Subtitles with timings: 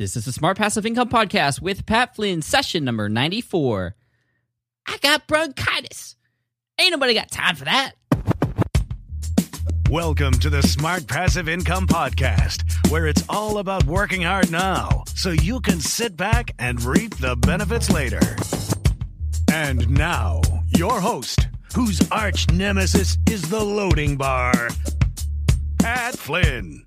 [0.00, 3.94] This is the Smart Passive Income Podcast with Pat Flynn, session number 94.
[4.86, 6.16] I got bronchitis.
[6.78, 7.92] Ain't nobody got time for that.
[9.90, 15.32] Welcome to the Smart Passive Income Podcast, where it's all about working hard now so
[15.32, 18.22] you can sit back and reap the benefits later.
[19.52, 20.40] And now,
[20.70, 24.70] your host, whose arch nemesis is the loading bar,
[25.78, 26.86] Pat Flynn.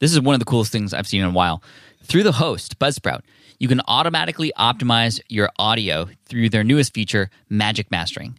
[0.00, 1.62] this is one of the coolest things I've seen in a while.
[2.02, 3.22] Through the host, Buzzsprout,
[3.58, 8.38] you can automatically optimize your audio through their newest feature, Magic Mastering.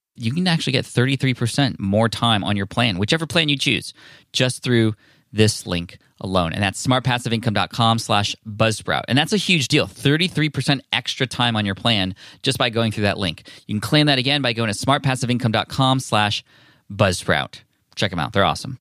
[0.15, 3.93] you can actually get 33% more time on your plan, whichever plan you choose,
[4.33, 4.93] just through
[5.31, 6.53] this link alone.
[6.53, 9.03] And that's smartpassiveincome.com slash buzzsprout.
[9.07, 9.87] And that's a huge deal.
[9.87, 13.43] 33% extra time on your plan just by going through that link.
[13.65, 16.43] You can claim that again by going to smartpassiveincome.com slash
[16.91, 17.61] buzzsprout.
[17.95, 18.33] Check them out.
[18.33, 18.77] They're awesome.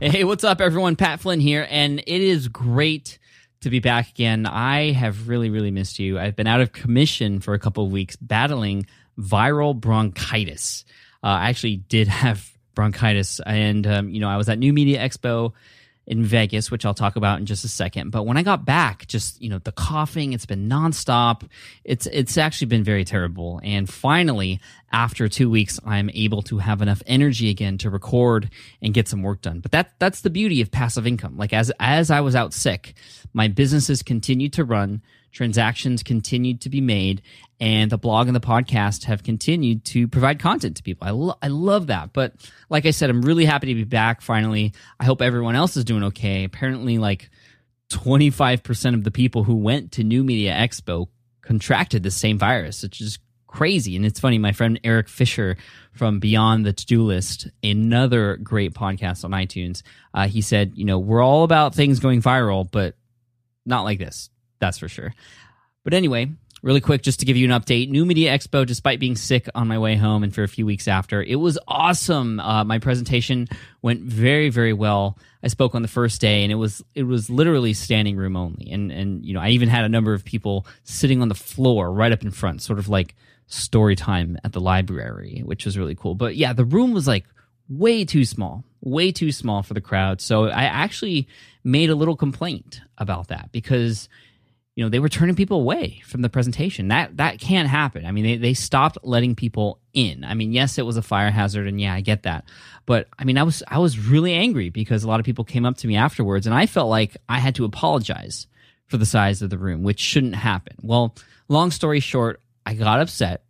[0.00, 0.96] Hey, what's up, everyone?
[0.96, 3.18] Pat Flynn here, and it is great
[3.60, 4.46] to be back again.
[4.46, 6.18] I have really, really missed you.
[6.18, 8.86] I've been out of commission for a couple of weeks battling
[9.18, 10.84] viral bronchitis.
[11.22, 15.00] Uh, I actually did have bronchitis, and um, you know, I was at New Media
[15.00, 15.52] Expo
[16.06, 18.10] in Vegas, which I'll talk about in just a second.
[18.10, 21.48] But when I got back, just you know, the coughing, it's been nonstop.
[21.84, 23.60] It's it's actually been very terrible.
[23.62, 24.60] And finally,
[24.92, 28.50] after two weeks, I'm able to have enough energy again to record
[28.82, 29.60] and get some work done.
[29.60, 31.36] But that that's the beauty of passive income.
[31.38, 32.94] Like as as I was out sick,
[33.32, 35.02] my businesses continued to run
[35.34, 37.20] transactions continued to be made
[37.60, 41.06] and the blog and the podcast have continued to provide content to people.
[41.06, 42.12] I, lo- I love that.
[42.12, 42.34] But
[42.70, 44.72] like I said, I'm really happy to be back finally.
[44.98, 46.44] I hope everyone else is doing okay.
[46.44, 47.30] Apparently, like
[47.90, 51.08] 25% of the people who went to New Media Expo
[51.42, 53.96] contracted the same virus, which is crazy.
[53.96, 55.56] And it's funny, my friend Eric Fisher
[55.92, 60.84] from Beyond the To Do List, another great podcast on iTunes, uh, he said, you
[60.84, 62.96] know, we're all about things going viral, but
[63.64, 64.30] not like this.
[64.64, 65.14] That's for sure.
[65.84, 66.30] But anyway,
[66.62, 69.68] really quick, just to give you an update New Media Expo, despite being sick on
[69.68, 72.40] my way home and for a few weeks after, it was awesome.
[72.40, 73.46] Uh, my presentation
[73.82, 75.18] went very, very well.
[75.42, 78.70] I spoke on the first day and it was it was literally standing room only.
[78.70, 81.92] And and you know, I even had a number of people sitting on the floor
[81.92, 83.14] right up in front, sort of like
[83.46, 86.14] story time at the library, which was really cool.
[86.14, 87.26] But yeah, the room was like
[87.68, 90.22] way too small, way too small for the crowd.
[90.22, 91.28] So I actually
[91.62, 94.08] made a little complaint about that because
[94.74, 96.88] you know they were turning people away from the presentation.
[96.88, 98.04] That that can't happen.
[98.06, 100.24] I mean they, they stopped letting people in.
[100.24, 102.44] I mean yes it was a fire hazard and yeah i get that.
[102.86, 105.64] But i mean i was i was really angry because a lot of people came
[105.64, 108.46] up to me afterwards and i felt like i had to apologize
[108.86, 110.76] for the size of the room which shouldn't happen.
[110.82, 111.14] Well
[111.48, 113.44] long story short i got upset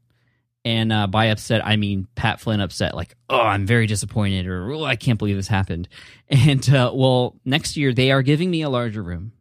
[0.65, 4.73] and uh, by upset i mean pat flynn upset like oh i'm very disappointed or
[4.73, 5.89] oh i can't believe this happened.
[6.29, 9.33] And uh, well next year they are giving me a larger room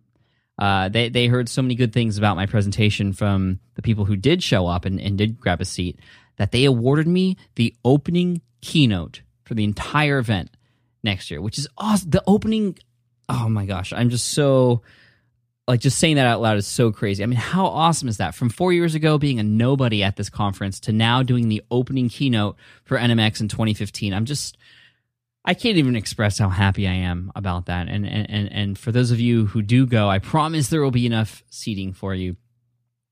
[0.60, 4.16] uh, they they heard so many good things about my presentation from the people who
[4.16, 6.00] did show up and, and did grab a seat
[6.38, 10.50] that they awarded me the opening keynote for the entire event
[11.04, 12.12] next year, which is awesome.
[12.12, 12.78] The opening,
[13.30, 14.82] oh my gosh, I'm just so
[15.68, 17.24] like just saying that out loud is so crazy.
[17.24, 18.36] I mean, how awesome is that?
[18.36, 22.10] From four years ago being a nobody at this conference to now doing the opening
[22.10, 24.14] keynote for NMX in 2015.
[24.14, 24.58] I'm just
[25.46, 27.90] I can't even express how happy I am about that.
[27.90, 31.06] And, and, and for those of you who do go, I promise there will be
[31.06, 32.38] enough seating for you.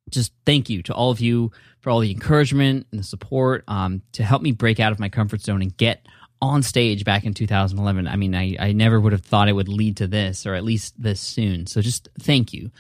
[0.09, 1.51] just thank you to all of you
[1.81, 5.09] for all the encouragement and the support um, to help me break out of my
[5.09, 6.07] comfort zone and get
[6.41, 8.07] on stage back in 2011.
[8.07, 10.63] I mean, I, I never would have thought it would lead to this, or at
[10.63, 11.67] least this soon.
[11.67, 12.71] So just thank you.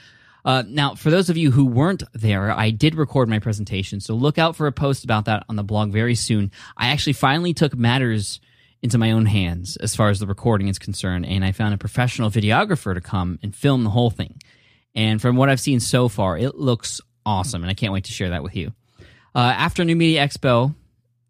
[0.43, 4.15] Uh, now, for those of you who weren't there, I did record my presentation, so
[4.15, 6.51] look out for a post about that on the blog very soon.
[6.75, 8.39] I actually finally took matters
[8.83, 11.77] into my own hands as far as the recording is concerned, and I found a
[11.77, 14.41] professional videographer to come and film the whole thing.
[14.95, 18.11] And from what I've seen so far, it looks awesome, and I can't wait to
[18.11, 18.73] share that with you.
[19.33, 20.73] Uh, after New Media Expo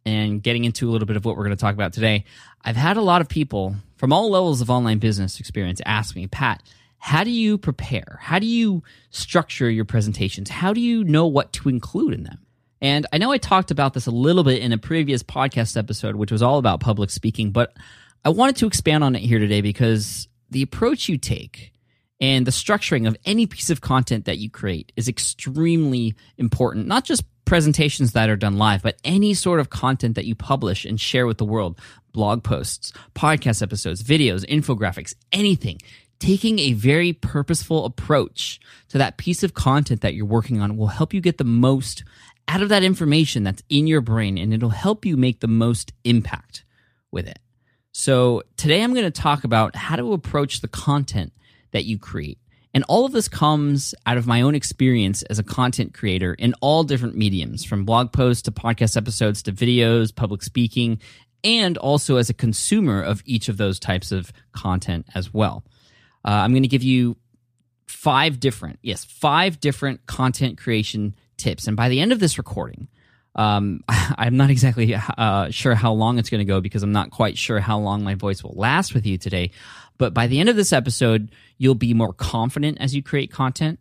[0.06, 2.24] and getting into a little bit of what we're going to talk about today,
[2.64, 6.28] I've had a lot of people from all levels of online business experience ask me,
[6.28, 6.64] Pat,
[6.98, 8.20] how do you prepare?
[8.22, 10.50] How do you structure your presentations?
[10.50, 12.40] How do you know what to include in them?
[12.82, 16.16] And I know I talked about this a little bit in a previous podcast episode,
[16.16, 17.78] which was all about public speaking, but
[18.26, 21.72] I wanted to expand on it here today because the approach you take
[22.20, 27.04] and the structuring of any piece of content that you create is extremely important, not
[27.04, 31.02] just presentations that are done live, but any sort of content that you publish and
[31.02, 31.80] share with the world.
[32.14, 35.80] Blog posts, podcast episodes, videos, infographics, anything.
[36.20, 40.88] Taking a very purposeful approach to that piece of content that you're working on will
[40.88, 42.04] help you get the most
[42.52, 45.94] out of that information that's in your brain and it'll help you make the most
[46.04, 46.66] impact
[47.10, 47.40] with it.
[47.94, 51.32] So, today I'm going to talk about how to approach the content
[51.72, 52.40] that you create.
[52.74, 56.54] And all of this comes out of my own experience as a content creator in
[56.62, 61.00] all different mediums, from blog posts to podcast episodes to videos, public speaking,
[61.44, 65.64] and also as a consumer of each of those types of content as well.
[66.26, 67.16] Uh, I'm going to give you
[67.88, 71.68] five different, yes, five different content creation tips.
[71.68, 72.88] And by the end of this recording,
[73.36, 77.12] um, I'm not exactly uh, sure how long it's going to go because I'm not
[77.12, 79.52] quite sure how long my voice will last with you today.
[79.98, 83.80] But by the end of this episode, you'll be more confident as you create content.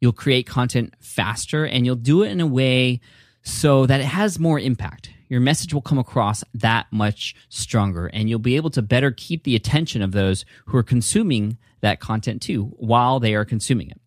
[0.00, 3.00] You'll create content faster and you'll do it in a way
[3.42, 5.10] so that it has more impact.
[5.28, 9.44] Your message will come across that much stronger and you'll be able to better keep
[9.44, 14.00] the attention of those who are consuming that content too while they are consuming it.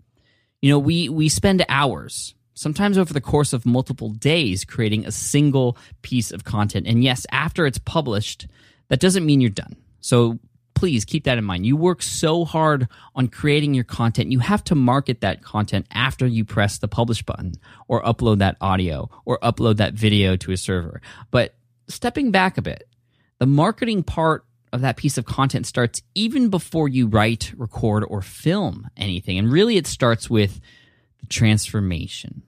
[0.62, 5.12] You know, we we spend hours, sometimes over the course of multiple days creating a
[5.12, 6.88] single piece of content.
[6.88, 8.48] And yes, after it's published,
[8.88, 9.76] that doesn't mean you're done.
[10.02, 10.40] So
[10.74, 11.66] please keep that in mind.
[11.66, 14.32] You work so hard on creating your content.
[14.32, 17.54] You have to market that content after you press the publish button
[17.88, 21.02] or upload that audio or upload that video to a server.
[21.32, 21.56] But
[21.88, 22.88] stepping back a bit,
[23.40, 28.22] the marketing part of that piece of content starts even before you write, record, or
[28.22, 29.38] film anything.
[29.38, 30.60] And really, it starts with
[31.20, 32.44] the transformation.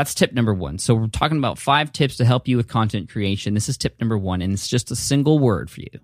[0.00, 0.78] That's tip number one.
[0.78, 3.52] So, we're talking about five tips to help you with content creation.
[3.52, 6.00] This is tip number one, and it's just a single word for you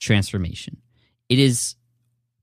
[0.00, 0.78] transformation.
[1.28, 1.76] It is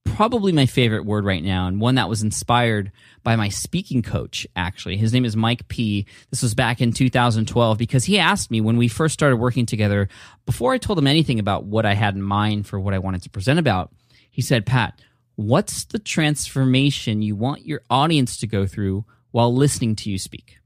[0.05, 4.47] probably my favorite word right now, and one that was inspired by my speaking coach,
[4.55, 4.95] actually.
[4.95, 6.05] His name is Mike P.
[6.29, 10.07] This was back in 2012 because he asked me when we first started working together,
[10.45, 13.23] before I told him anything about what I had in mind for what I wanted
[13.23, 13.91] to present about,
[14.31, 15.01] he said, Pat,
[15.35, 20.56] what's the transformation you want your audience to go through while listening to you speak?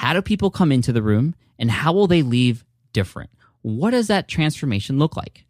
[0.00, 2.64] How do people come into the room and how will they leave
[2.94, 3.28] different?
[3.60, 5.44] What does that transformation look like?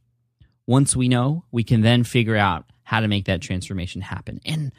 [0.66, 4.40] Once we know, we can then figure out how to make that transformation happen.
[4.44, 4.72] And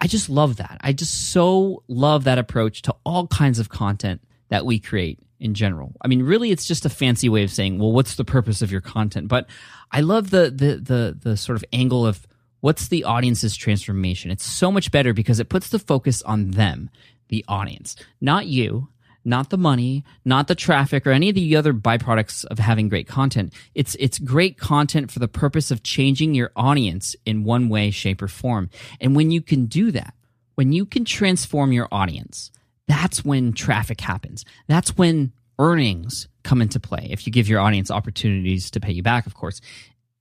[0.00, 0.78] I just love that.
[0.80, 5.54] I just so love that approach to all kinds of content that we create in
[5.54, 5.92] general.
[6.02, 8.72] I mean, really, it's just a fancy way of saying, well, what's the purpose of
[8.72, 9.28] your content?
[9.28, 9.46] But
[9.92, 12.26] I love the the the the sort of angle of
[12.62, 14.32] what's the audience's transformation.
[14.32, 16.90] It's so much better because it puts the focus on them,
[17.28, 18.88] the audience, not you,
[19.24, 23.06] not the money, not the traffic or any of the other byproducts of having great
[23.06, 23.52] content.
[23.74, 28.22] It's it's great content for the purpose of changing your audience in one way, shape,
[28.22, 28.70] or form.
[29.00, 30.14] And when you can do that,
[30.54, 32.50] when you can transform your audience,
[32.86, 34.44] that's when traffic happens.
[34.66, 37.08] That's when earnings come into play.
[37.10, 39.60] If you give your audience opportunities to pay you back, of course.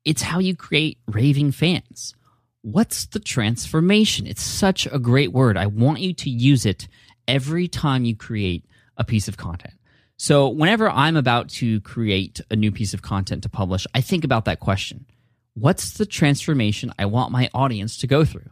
[0.03, 2.15] It's how you create raving fans.
[2.61, 4.27] What's the transformation?
[4.27, 5.57] It's such a great word.
[5.57, 6.87] I want you to use it
[7.27, 8.65] every time you create
[8.97, 9.73] a piece of content.
[10.17, 14.23] So whenever I'm about to create a new piece of content to publish, I think
[14.23, 15.05] about that question.
[15.53, 18.49] What's the transformation I want my audience to go through?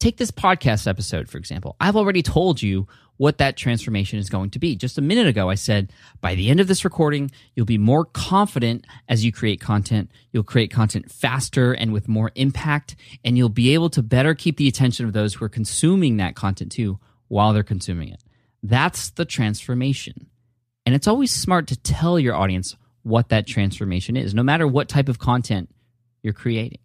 [0.00, 1.76] Take this podcast episode, for example.
[1.80, 4.74] I've already told you what that transformation is going to be.
[4.74, 8.04] Just a minute ago, I said by the end of this recording, you'll be more
[8.04, 10.10] confident as you create content.
[10.32, 14.56] You'll create content faster and with more impact, and you'll be able to better keep
[14.56, 18.22] the attention of those who are consuming that content too while they're consuming it.
[18.62, 20.28] That's the transformation.
[20.84, 24.88] And it's always smart to tell your audience what that transformation is, no matter what
[24.88, 25.70] type of content
[26.22, 26.78] you're creating.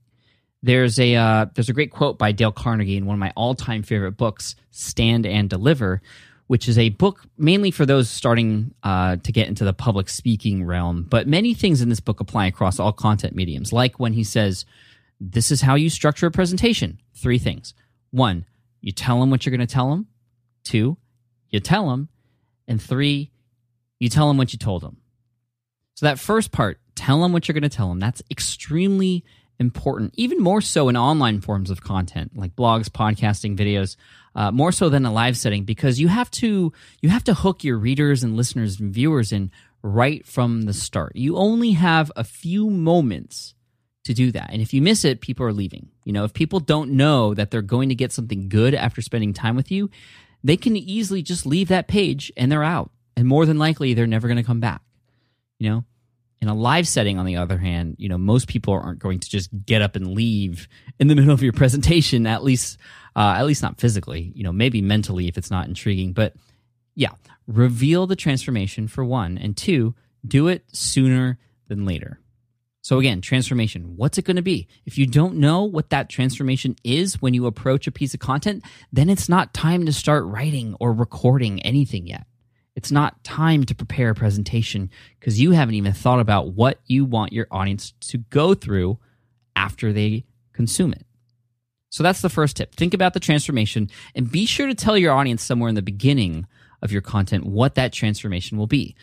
[0.64, 3.56] There's a uh, there's a great quote by Dale Carnegie in one of my all
[3.56, 6.02] time favorite books, Stand and Deliver,
[6.48, 10.64] which is a book mainly for those starting uh, to get into the public speaking
[10.64, 11.06] realm.
[11.08, 14.66] But many things in this book apply across all content mediums, like when he says,
[15.20, 17.00] This is how you structure a presentation.
[17.14, 17.74] Three things.
[18.12, 18.46] One,
[18.82, 20.08] you tell them what you're going to tell them.
[20.64, 20.98] Two,
[21.50, 22.10] you tell them.
[22.68, 23.32] And three,
[24.00, 24.98] you tell them what you told them.
[25.96, 29.24] So that first part, tell them what you're going to tell them, that's extremely
[29.60, 33.96] important, even more so in online forms of content like blogs, podcasting, videos,
[34.36, 36.72] uh, more so than a live setting because you have to
[37.02, 41.16] you have to hook your readers and listeners and viewers in right from the start.
[41.16, 43.56] You only have a few moments
[44.04, 44.50] to do that.
[44.52, 45.90] And if you miss it, people are leaving.
[46.06, 49.34] You know, if people don't know that they're going to get something good after spending
[49.34, 49.90] time with you,
[50.44, 52.92] they can easily just leave that page and they're out.
[53.16, 54.82] And more than likely, they're never going to come back.
[55.60, 55.86] You know,
[56.42, 59.30] in a live setting, on the other hand, you know, most people aren't going to
[59.30, 60.68] just get up and leave
[61.00, 62.78] in the middle of your presentation, at least,
[63.16, 66.14] uh, at least not physically, you know, maybe mentally if it's not intriguing.
[66.14, 66.36] But
[66.96, 67.12] yeah,
[67.48, 69.38] reveal the transformation for one.
[69.38, 72.20] And two, do it sooner than later.
[72.82, 73.98] So again, transformation.
[73.98, 74.70] What's it going to be?
[74.86, 78.64] If you don't know what that transformation is when you approach a piece of content,
[78.94, 82.26] then it's not time to start writing or recording anything yet.
[82.78, 87.06] It's not time to prepare a presentation because you haven't even thought about what you
[87.06, 89.00] want your audience to go through
[89.56, 91.04] after they consume it.
[91.90, 92.76] So that's the first tip.
[92.76, 96.46] Think about the transformation and be sure to tell your audience somewhere in the beginning
[96.84, 98.96] of your content what that transformation will be.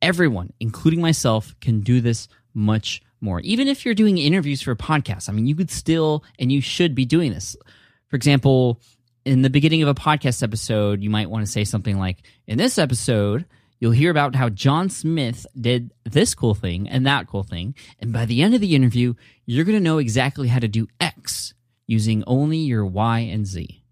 [0.00, 3.40] Everyone, including myself, can do this much more.
[3.40, 6.62] Even if you're doing interviews for a podcast, I mean, you could still and you
[6.62, 7.58] should be doing this.
[8.06, 8.80] For example,
[9.28, 12.56] in the beginning of a podcast episode, you might want to say something like, In
[12.56, 13.44] this episode,
[13.78, 17.74] you'll hear about how John Smith did this cool thing and that cool thing.
[18.00, 20.88] And by the end of the interview, you're going to know exactly how to do
[20.98, 21.52] X
[21.86, 23.82] using only your Y and Z.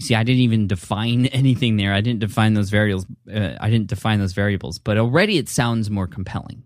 [0.00, 1.92] See, I didn't even define anything there.
[1.92, 3.06] I didn't define those variables.
[3.32, 6.62] Uh, I didn't define those variables, but already it sounds more compelling.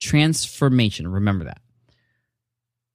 [0.00, 1.06] Transformation.
[1.06, 1.60] Remember that.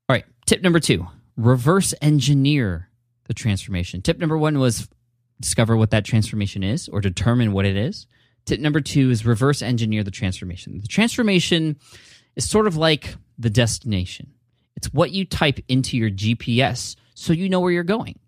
[0.10, 0.26] All right.
[0.48, 2.90] Tip number two reverse engineer
[3.26, 4.02] the transformation.
[4.02, 4.88] Tip number one was
[5.40, 8.08] discover what that transformation is or determine what it is.
[8.46, 10.80] Tip number two is reverse engineer the transformation.
[10.82, 11.78] The transformation
[12.36, 14.32] is sort of like the destination,
[14.76, 18.20] it's what you type into your GPS so you know where you're going.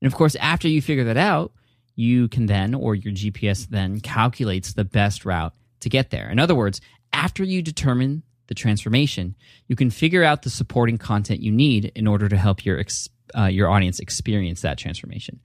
[0.00, 1.52] And of course, after you figure that out,
[1.96, 6.30] you can then, or your GPS then, calculates the best route to get there.
[6.30, 6.80] In other words,
[7.12, 9.34] after you determine the transformation,
[9.66, 13.08] you can figure out the supporting content you need in order to help your ex-
[13.36, 15.40] uh, your audience experience that transformation.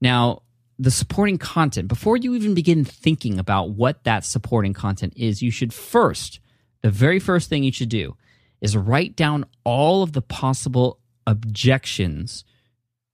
[0.00, 0.42] Now,
[0.78, 5.50] the supporting content, before you even begin thinking about what that supporting content is, you
[5.50, 6.40] should first,
[6.82, 8.16] the very first thing you should do
[8.60, 12.44] is write down all of the possible objections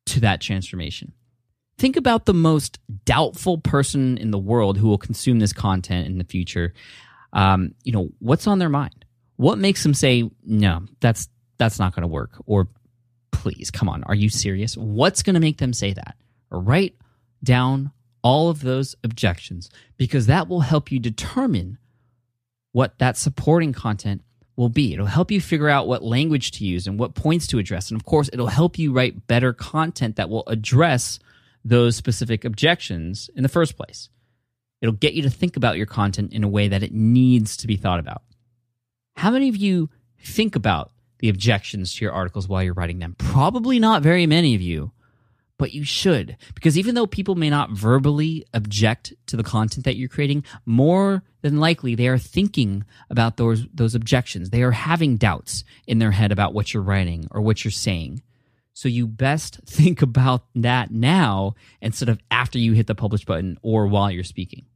[0.07, 1.13] to that transformation.
[1.79, 6.19] Think about the most doubtful person in the world who will consume this content in
[6.19, 6.75] the future.
[7.33, 9.05] Um, you know, what's on their mind?
[9.37, 12.69] What makes them say, no, that's that's not going to work or
[13.31, 14.05] please, come on.
[14.05, 14.77] Are you serious?
[14.77, 16.17] What's going to make them say that?
[16.51, 16.97] Write
[17.43, 17.93] down
[18.23, 21.79] all of those objections because that will help you determine
[22.73, 24.23] what that supporting content
[24.57, 24.93] will be.
[24.93, 27.91] It'll help you figure out what language to use and what points to address.
[27.91, 31.21] And of course, it'll help you write better content that will address
[31.65, 34.09] those specific objections in the first place.
[34.81, 37.67] It'll get you to think about your content in a way that it needs to
[37.67, 38.23] be thought about.
[39.17, 43.15] How many of you think about the objections to your articles while you're writing them?
[43.19, 44.93] Probably not very many of you,
[45.59, 46.37] but you should.
[46.55, 51.23] Because even though people may not verbally object to the content that you're creating, more
[51.43, 54.51] than likely they are thinking about those, those objections.
[54.51, 58.23] They are having doubts in their head about what you're writing or what you're saying.
[58.75, 63.59] So you best think about that now instead of after you hit the publish button
[63.63, 64.67] or while you're speaking.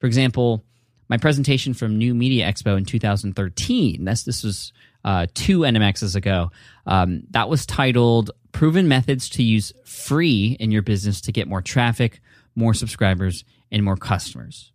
[0.00, 0.64] For example,
[1.08, 4.04] my presentation from New Media Expo in 2013.
[4.04, 4.72] That's this was
[5.04, 6.50] uh, two NMXs ago.
[6.86, 11.62] Um, that was titled "Proven Methods to Use Free in Your Business to Get More
[11.62, 12.20] Traffic,
[12.54, 14.72] More Subscribers, and More Customers."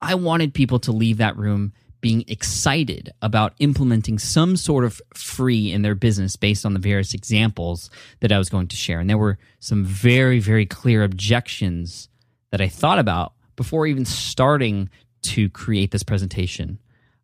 [0.00, 5.72] I wanted people to leave that room being excited about implementing some sort of free
[5.72, 9.00] in their business based on the various examples that I was going to share.
[9.00, 12.08] And there were some very, very clear objections
[12.50, 14.90] that I thought about before even starting
[15.22, 16.78] to create this presentation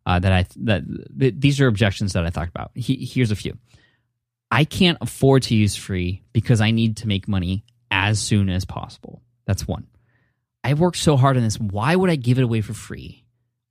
[0.05, 0.83] uh, that I that
[1.19, 2.71] th- these are objections that I thought about.
[2.75, 3.57] He, here's a few.
[4.51, 8.65] I can't afford to use free because I need to make money as soon as
[8.65, 9.21] possible.
[9.45, 9.87] That's one.
[10.63, 11.59] I've worked so hard on this.
[11.59, 13.25] Why would I give it away for free?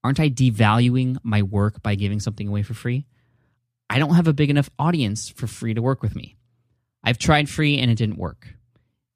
[0.05, 3.07] Aren't I devaluing my work by giving something away for free?
[3.89, 6.37] I don't have a big enough audience for free to work with me.
[7.05, 8.49] I've tried free and it didn't work.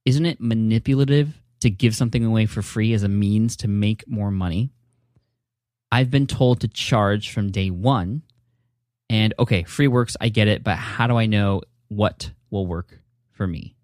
[0.04, 4.30] Isn't it manipulative to give something away for free as a means to make more
[4.30, 4.70] money.
[5.90, 8.22] I've been told to charge from day one.
[9.08, 13.00] And okay, free works, I get it, but how do I know what will work
[13.30, 13.76] for me?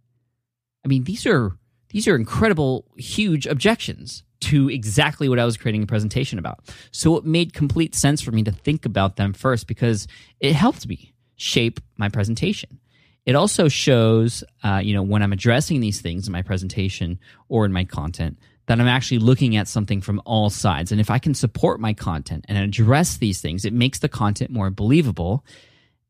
[0.85, 1.57] I mean, these are
[1.91, 6.61] these are incredible, huge objections to exactly what I was creating a presentation about.
[6.91, 10.09] So it made complete sense for me to think about them first because
[10.41, 12.81] it helped me shape my presentation.
[13.25, 17.65] It also shows, uh, you know, when I'm addressing these things in my presentation or
[17.65, 18.37] in my content,
[18.73, 20.91] that I'm actually looking at something from all sides.
[20.93, 24.51] And if I can support my content and address these things, it makes the content
[24.51, 25.45] more believable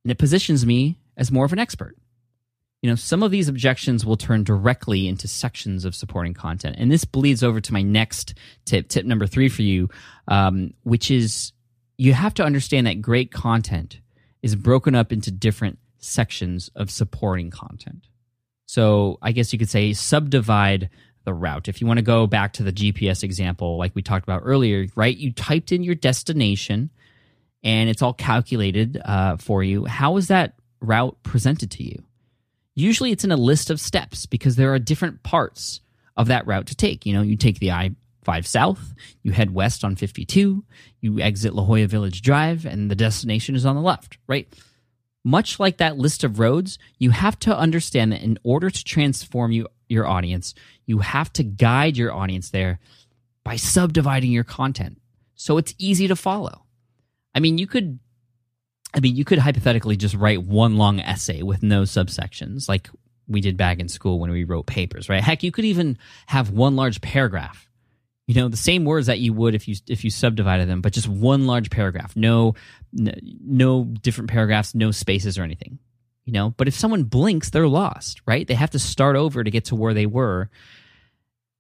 [0.05, 1.97] and it positions me as more of an expert
[2.83, 6.75] you know, some of these objections will turn directly into sections of supporting content.
[6.79, 9.89] And this bleeds over to my next tip, tip number three for you,
[10.27, 11.53] um, which is
[11.97, 14.01] you have to understand that great content
[14.43, 18.09] is broken up into different sections of supporting content.
[18.67, 20.91] So I guess you could say subdivide
[21.25, 21.69] the route.
[21.69, 24.87] If you want to go back to the GPS example, like we talked about earlier,
[24.95, 25.17] right?
[25.17, 26.91] You typed in your destination
[27.63, 29.85] and it's all calculated uh, for you.
[29.85, 32.03] How is that route presented to you?
[32.75, 35.81] Usually it's in a list of steps because there are different parts
[36.17, 37.07] of that route to take.
[37.07, 40.65] You know, you take the I 5 south, you head west on 52,
[41.01, 44.49] you exit La Jolla Village Drive, and the destination is on the left, right?
[45.25, 49.53] Much like that list of roads, you have to understand that in order to transform
[49.53, 50.55] you, your audience,
[50.87, 52.81] you have to guide your audience there
[53.45, 54.99] by subdividing your content
[55.43, 56.65] so it's easy to follow.
[57.35, 57.99] I mean, you could
[58.95, 62.91] I mean, you could hypothetically just write one long essay with no subsections, like
[63.27, 65.23] we did back in school when we wrote papers, right?
[65.23, 67.69] Heck, you could even have one large paragraph.
[68.29, 70.93] You know, the same words that you would if you if you subdivided them, but
[70.93, 72.15] just one large paragraph.
[72.15, 72.55] No
[72.93, 75.81] no different paragraphs, no spaces or anything.
[76.25, 78.47] You know, but if someone blinks, they're lost, right?
[78.47, 80.51] They have to start over to get to where they were.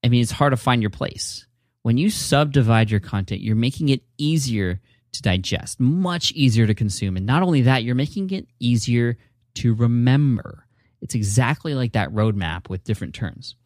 [0.04, 1.46] I mean, it's hard to find your place.
[1.82, 4.80] When you subdivide your content, you're making it easier
[5.12, 7.16] to digest, much easier to consume.
[7.16, 9.18] And not only that, you're making it easier
[9.54, 10.66] to remember.
[11.00, 13.56] It's exactly like that roadmap with different turns.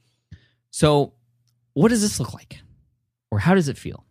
[0.70, 1.12] So,
[1.74, 2.60] what does this look like?
[3.30, 4.05] Or how does it feel?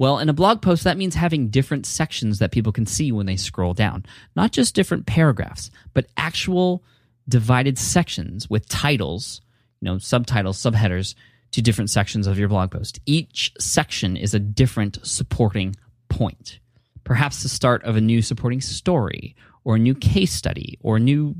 [0.00, 3.26] Well, in a blog post, that means having different sections that people can see when
[3.26, 4.06] they scroll down.
[4.34, 6.82] Not just different paragraphs, but actual
[7.28, 9.42] divided sections with titles,
[9.78, 11.14] you know, subtitles, subheaders
[11.50, 12.98] to different sections of your blog post.
[13.04, 15.76] Each section is a different supporting
[16.08, 16.60] point.
[17.04, 21.36] Perhaps the start of a new supporting story or a new case study or new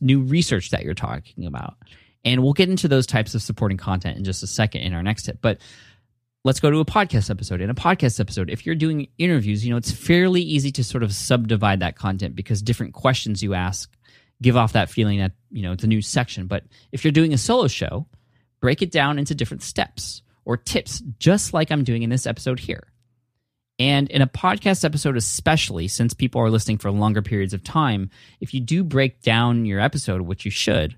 [0.00, 1.74] new research that you're talking about.
[2.24, 5.02] And we'll get into those types of supporting content in just a second in our
[5.02, 5.38] next tip.
[5.42, 5.58] But
[6.48, 7.60] let's go to a podcast episode.
[7.60, 11.02] In a podcast episode, if you're doing interviews, you know, it's fairly easy to sort
[11.02, 13.94] of subdivide that content because different questions you ask
[14.40, 16.46] give off that feeling that, you know, it's a new section.
[16.46, 18.06] But if you're doing a solo show,
[18.60, 22.60] break it down into different steps or tips, just like I'm doing in this episode
[22.60, 22.84] here.
[23.78, 28.08] And in a podcast episode, especially since people are listening for longer periods of time,
[28.40, 30.96] if you do break down your episode, which you should,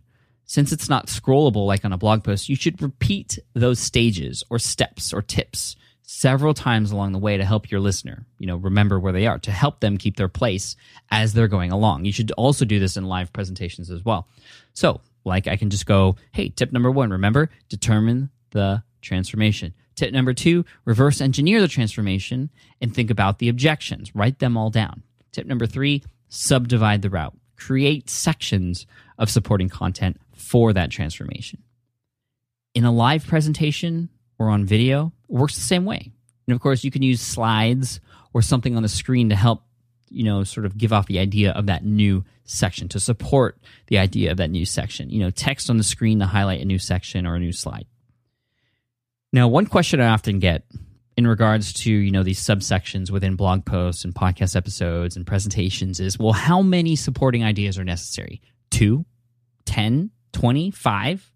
[0.50, 4.58] since it's not scrollable like on a blog post, you should repeat those stages or
[4.58, 8.98] steps or tips several times along the way to help your listener, you know, remember
[8.98, 10.74] where they are, to help them keep their place
[11.08, 12.04] as they're going along.
[12.04, 14.26] You should also do this in live presentations as well.
[14.72, 19.72] So, like I can just go, hey, tip number one, remember, determine the transformation.
[19.94, 24.16] Tip number two, reverse engineer the transformation and think about the objections.
[24.16, 25.04] Write them all down.
[25.30, 27.36] Tip number three, subdivide the route.
[27.56, 28.84] Create sections
[29.16, 30.18] of supporting content
[30.50, 31.62] for that transformation.
[32.74, 36.10] In a live presentation or on video, it works the same way.
[36.48, 38.00] And of course, you can use slides
[38.34, 39.62] or something on the screen to help,
[40.08, 43.98] you know, sort of give off the idea of that new section, to support the
[43.98, 45.08] idea of that new section.
[45.08, 47.86] You know, text on the screen to highlight a new section or a new slide.
[49.32, 50.64] Now, one question I often get
[51.16, 56.00] in regards to, you know, these subsections within blog posts and podcast episodes and presentations
[56.00, 58.42] is, well, how many supporting ideas are necessary?
[58.72, 59.06] Two,
[59.66, 61.32] 10, 20, 5,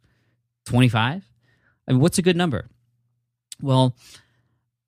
[0.66, 1.30] 25?
[1.86, 2.68] I mean, what's a good number?
[3.60, 3.96] Well,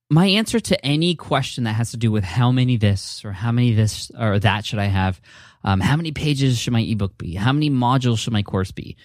[0.09, 3.53] my answer to any question that has to do with how many this or how
[3.53, 5.21] many this or that should I have,
[5.65, 8.97] um, how many pages should my ebook be, how many modules should my course be,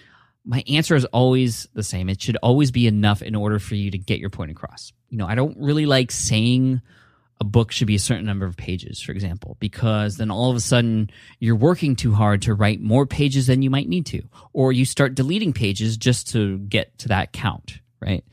[0.44, 2.08] my answer is always the same.
[2.08, 4.92] It should always be enough in order for you to get your point across.
[5.08, 6.82] You know, I don't really like saying
[7.42, 10.56] a book should be a certain number of pages, for example, because then all of
[10.56, 14.22] a sudden you're working too hard to write more pages than you might need to,
[14.52, 18.24] or you start deleting pages just to get to that count, right?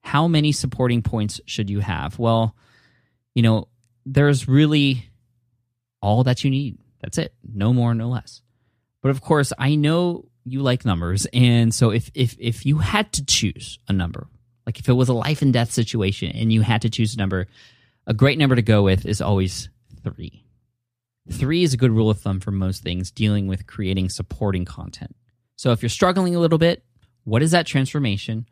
[0.00, 2.18] How many supporting points should you have?
[2.18, 2.56] Well,
[3.36, 3.68] you know,
[4.04, 5.08] there's really
[6.02, 6.76] all that you need.
[7.00, 7.32] That's it.
[7.54, 8.42] No more, no less.
[9.00, 13.12] But of course, I know you like numbers, and so if if if you had
[13.12, 14.26] to choose a number,
[14.66, 17.18] like if it was a life and death situation, and you had to choose a
[17.18, 17.46] number,
[18.10, 19.68] a great number to go with is always
[20.02, 20.44] three.
[21.30, 25.14] Three is a good rule of thumb for most things dealing with creating supporting content.
[25.54, 26.82] So if you're struggling a little bit,
[27.22, 28.46] what is that transformation?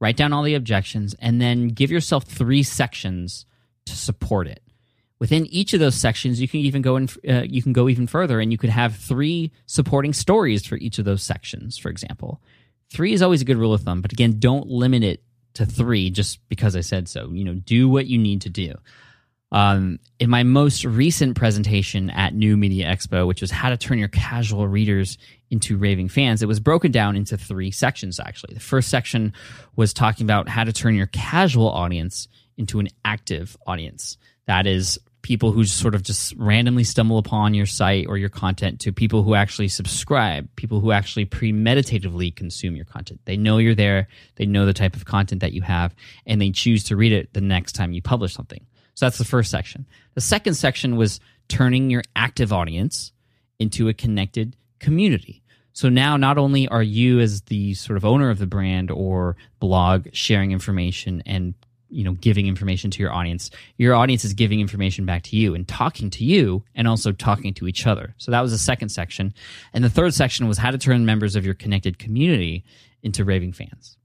[0.00, 3.46] Write down all the objections and then give yourself three sections
[3.86, 4.62] to support it.
[5.18, 8.06] Within each of those sections, you can even go in, uh, you can go even
[8.06, 11.76] further, and you could have three supporting stories for each of those sections.
[11.76, 12.40] For example,
[12.90, 15.24] three is always a good rule of thumb, but again, don't limit it
[15.60, 17.30] to three just because I said so.
[17.32, 18.74] You know, do what you need to do.
[19.52, 23.98] Um, in my most recent presentation at New Media Expo, which was how to turn
[23.98, 25.18] your casual readers
[25.50, 28.54] into raving fans, it was broken down into three sections, actually.
[28.54, 29.32] The first section
[29.76, 34.16] was talking about how to turn your casual audience into an active audience.
[34.46, 38.80] That is people who sort of just randomly stumble upon your site or your content
[38.80, 43.20] to people who actually subscribe, people who actually premeditatively consume your content.
[43.24, 45.94] They know you're there, they know the type of content that you have,
[46.26, 48.64] and they choose to read it the next time you publish something.
[48.94, 49.86] So that's the first section.
[50.14, 53.12] The second section was turning your active audience
[53.58, 55.42] into a connected community.
[55.72, 59.36] So now not only are you as the sort of owner of the brand or
[59.60, 61.54] blog sharing information and
[61.90, 63.50] you know giving information to your audience.
[63.76, 67.54] Your audience is giving information back to you and talking to you and also talking
[67.54, 68.14] to each other.
[68.18, 69.34] So that was the second section.
[69.72, 72.64] And the third section was how to turn members of your connected community
[73.02, 73.96] into raving fans.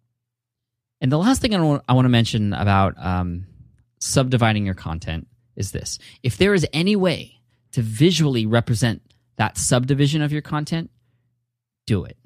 [1.02, 3.46] And the last thing i want, I want to mention about um,
[4.00, 6.00] subdividing your content is this.
[6.24, 7.40] If there is any way
[7.72, 9.02] to visually represent
[9.38, 10.90] that subdivision of your content
[11.86, 12.18] do it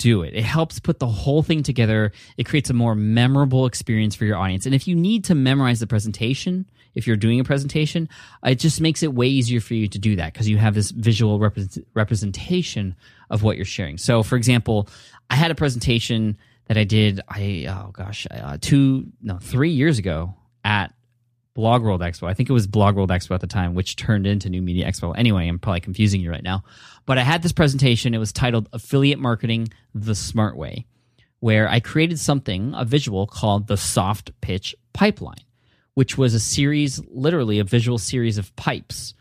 [0.00, 0.34] do it.
[0.34, 2.12] It helps put the whole thing together.
[2.36, 4.66] It creates a more memorable experience for your audience.
[4.66, 8.08] And if you need to memorize the presentation, if you're doing a presentation,
[8.42, 10.90] it just makes it way easier for you to do that because you have this
[10.90, 12.96] visual represent- representation
[13.28, 13.98] of what you're sharing.
[13.98, 14.88] So, for example,
[15.28, 19.98] I had a presentation that I did, I oh gosh, uh, two no three years
[19.98, 20.34] ago
[21.54, 22.28] Blog World Expo.
[22.28, 24.86] I think it was Blog World Expo at the time, which turned into New Media
[24.86, 25.14] Expo.
[25.16, 26.62] Anyway, I'm probably confusing you right now.
[27.06, 28.14] But I had this presentation.
[28.14, 30.86] It was titled Affiliate Marketing the Smart Way,
[31.40, 35.44] where I created something, a visual called the Soft Pitch Pipeline,
[35.94, 39.14] which was a series, literally a visual series of pipes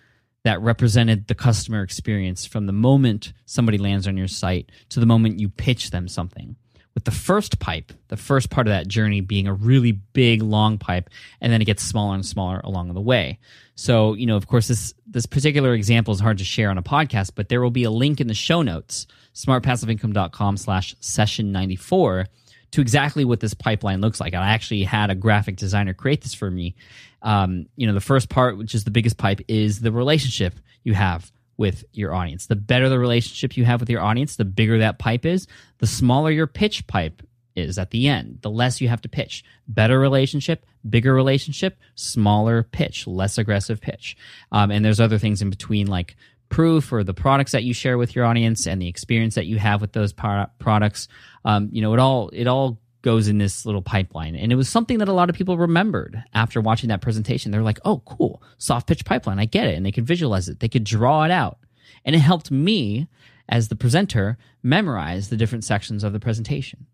[0.44, 5.06] that represented the customer experience from the moment somebody lands on your site to the
[5.06, 6.56] moment you pitch them something
[7.00, 10.78] with the first pipe, the first part of that journey being a really big, long
[10.78, 11.10] pipe,
[11.40, 13.40] and then it gets smaller and smaller along the way.
[13.76, 16.84] So, you know, of course, this this particular example is hard to share on a
[16.84, 22.28] podcast, but there will be a link in the show notes, smartpassiveincome.com slash session 94,
[22.72, 24.34] to exactly what this pipeline looks like.
[24.34, 26.76] I actually had a graphic designer create this for me.
[27.22, 30.96] Um, you know, the first part, which is the biggest pipe, is the relationship you
[30.96, 32.48] have with your audience.
[32.48, 35.46] The better the relationship you have with your audience, the bigger that pipe is,
[35.80, 37.22] the smaller your pitch pipe
[37.54, 39.44] is at the end, the less you have to pitch.
[39.68, 44.16] Better relationship, bigger relationship, smaller pitch, less aggressive pitch.
[44.54, 46.16] Um, and there's other things in between like
[46.48, 49.60] proof or the products that you share with your audience and the experience that you
[49.60, 51.10] have with those products.
[51.44, 54.36] Um, you know, it all, it all goes in this little pipeline.
[54.36, 57.52] And it was something that a lot of people remembered after watching that presentation.
[57.52, 59.40] They're like, oh, cool, soft pitch pipeline.
[59.40, 59.76] I get it.
[59.76, 61.60] And they could visualize it, they could draw it out.
[62.06, 63.08] And it helped me,
[63.48, 66.86] as the presenter, memorize the different sections of the presentation.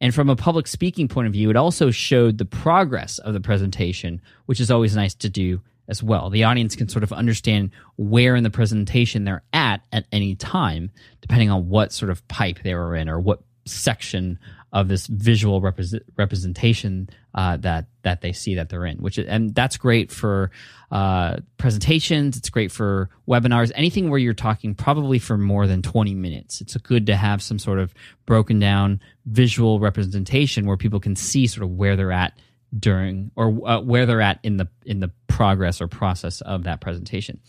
[0.00, 3.40] And from a public speaking point of view, it also showed the progress of the
[3.40, 6.28] presentation, which is always nice to do as well.
[6.28, 10.90] The audience can sort of understand where in the presentation they're at at any time,
[11.20, 14.38] depending on what sort of pipe they were in or what section
[14.72, 19.54] of this visual represent, representation uh, that that they see that they're in, which and
[19.54, 20.50] that's great for
[20.90, 22.36] uh, presentations.
[22.36, 26.60] It's great for webinars, anything where you're talking probably for more than 20 minutes.
[26.60, 27.94] It's good to have some sort of
[28.26, 32.38] broken down visual representation where people can see sort of where they're at
[32.78, 36.80] during or uh, where they're at in the in the progress or process of that
[36.80, 37.40] presentation.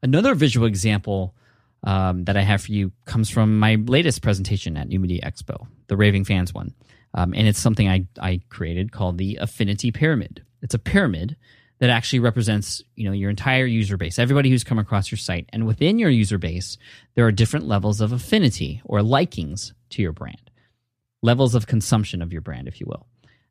[0.00, 1.34] Another visual example
[1.84, 5.96] um, that I have for you comes from my latest presentation at New Expo, the
[5.96, 6.74] Raving Fans one.
[7.14, 10.44] Um, and it's something I, I created called the Affinity Pyramid.
[10.62, 11.36] It's a pyramid
[11.78, 15.48] that actually represents you know your entire user base, everybody who's come across your site.
[15.52, 16.76] And within your user base,
[17.14, 20.50] there are different levels of affinity or likings to your brand,
[21.22, 23.06] levels of consumption of your brand, if you will.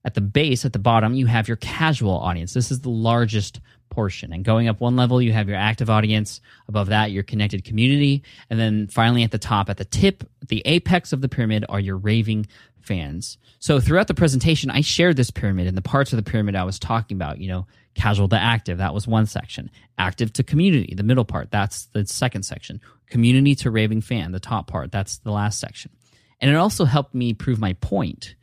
[0.05, 2.53] At the base, at the bottom, you have your casual audience.
[2.53, 3.59] This is the largest
[3.89, 4.33] portion.
[4.33, 6.41] And going up one level, you have your active audience.
[6.67, 8.23] Above that, your connected community.
[8.49, 11.79] And then finally, at the top, at the tip, the apex of the pyramid are
[11.79, 12.47] your raving
[12.81, 13.37] fans.
[13.59, 16.63] So throughout the presentation, I shared this pyramid and the parts of the pyramid I
[16.63, 19.69] was talking about, you know, casual to active, that was one section.
[19.97, 22.79] Active to community, the middle part, that's the second section.
[23.09, 25.91] Community to raving fan, the top part, that's the last section.
[26.39, 28.35] And it also helped me prove my point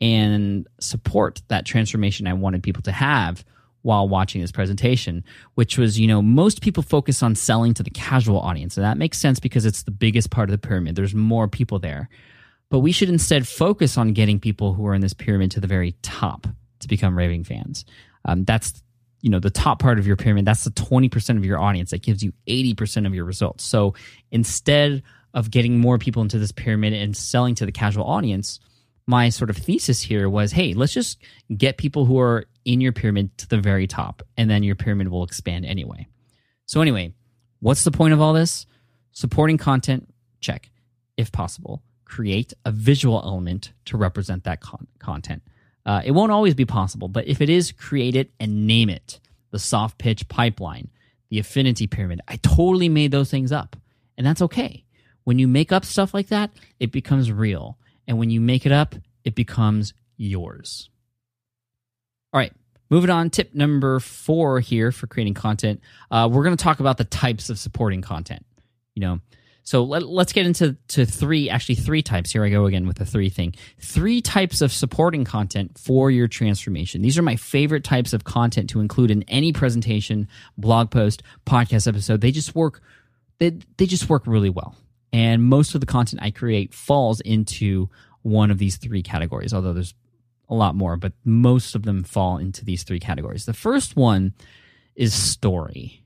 [0.00, 3.44] and support that transformation I wanted people to have
[3.86, 5.22] while watching this presentation,
[5.54, 8.76] which was, you know, most people focus on selling to the casual audience.
[8.76, 10.96] And that makes sense because it's the biggest part of the pyramid.
[10.96, 12.08] There's more people there.
[12.68, 15.68] But we should instead focus on getting people who are in this pyramid to the
[15.68, 16.48] very top
[16.80, 17.84] to become raving fans.
[18.24, 18.82] Um, that's
[19.22, 22.02] you know the top part of your pyramid that's the 20% of your audience that
[22.02, 23.94] gives you 80% of your results so
[24.30, 28.60] instead of getting more people into this pyramid and selling to the casual audience
[29.06, 31.18] my sort of thesis here was hey let's just
[31.56, 35.08] get people who are in your pyramid to the very top and then your pyramid
[35.08, 36.06] will expand anyway
[36.66, 37.12] so anyway
[37.60, 38.66] what's the point of all this
[39.12, 40.08] supporting content
[40.40, 40.70] check
[41.16, 45.42] if possible create a visual element to represent that con- content
[45.86, 49.20] uh, it won't always be possible, but if it is, create it and name it.
[49.52, 50.90] The soft pitch pipeline,
[51.30, 52.20] the affinity pyramid.
[52.26, 53.76] I totally made those things up,
[54.18, 54.84] and that's okay.
[55.22, 57.78] When you make up stuff like that, it becomes real.
[58.06, 60.90] And when you make it up, it becomes yours.
[62.32, 62.52] All right,
[62.90, 63.30] moving on.
[63.30, 65.80] Tip number four here for creating content.
[66.10, 68.44] Uh, we're going to talk about the types of supporting content.
[68.94, 69.20] You know,
[69.66, 72.30] so let, us get into to three, actually three types.
[72.30, 73.52] Here I go again with the three thing.
[73.80, 77.02] Three types of supporting content for your transformation.
[77.02, 81.88] These are my favorite types of content to include in any presentation, blog post, podcast
[81.88, 82.20] episode.
[82.20, 82.80] They just work.
[83.38, 84.76] They they just work really well.
[85.16, 87.88] And most of the content I create falls into
[88.20, 89.54] one of these three categories.
[89.54, 89.94] Although there's
[90.50, 93.46] a lot more, but most of them fall into these three categories.
[93.46, 94.34] The first one
[94.94, 96.04] is story.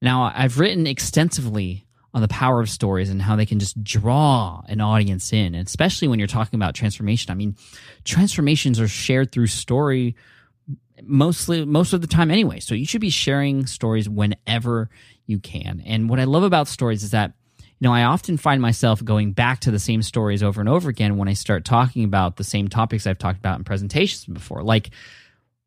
[0.00, 4.62] Now, I've written extensively on the power of stories and how they can just draw
[4.68, 7.32] an audience in, and especially when you're talking about transformation.
[7.32, 7.56] I mean,
[8.04, 10.14] transformations are shared through story
[11.02, 12.60] mostly most of the time anyway.
[12.60, 14.90] So you should be sharing stories whenever
[15.26, 15.82] you can.
[15.84, 17.32] And what I love about stories is that
[17.80, 20.88] you know, I often find myself going back to the same stories over and over
[20.88, 24.62] again when I start talking about the same topics I've talked about in presentations before.
[24.62, 24.90] Like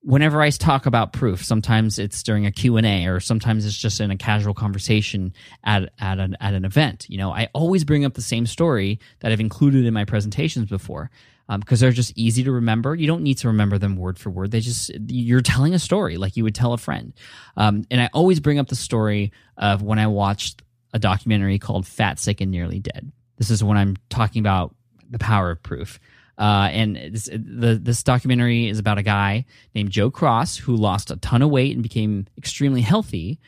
[0.03, 4.11] whenever I talk about proof, sometimes it's during a Q&A or sometimes it's just in
[4.11, 7.05] a casual conversation at, at, an, at an event.
[7.07, 10.69] You know, I always bring up the same story that I've included in my presentations
[10.69, 11.11] before
[11.59, 12.95] because um, they're just easy to remember.
[12.95, 14.51] You don't need to remember them word for word.
[14.51, 17.13] They just, you're telling a story like you would tell a friend.
[17.55, 20.61] Um, and I always bring up the story of when I watched
[20.93, 23.11] a documentary called Fat, Sick, and Nearly Dead.
[23.37, 24.75] This is when I'm talking about
[25.09, 25.99] the power of proof.
[26.37, 31.11] Uh, and this, the, this documentary is about a guy named Joe Cross who lost
[31.11, 33.39] a ton of weight and became extremely healthy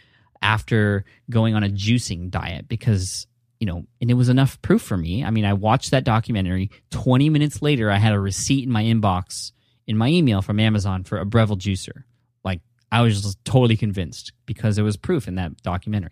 [0.41, 3.25] after going on a juicing diet because
[3.59, 5.23] you know, and it was enough proof for me.
[5.23, 6.69] I mean, I watched that documentary.
[6.91, 9.53] 20 minutes later, I had a receipt in my inbox
[9.87, 12.03] in my email from Amazon for a Breville juicer.
[12.43, 12.59] Like,
[12.91, 16.11] I was just totally convinced because there was proof in that documentary.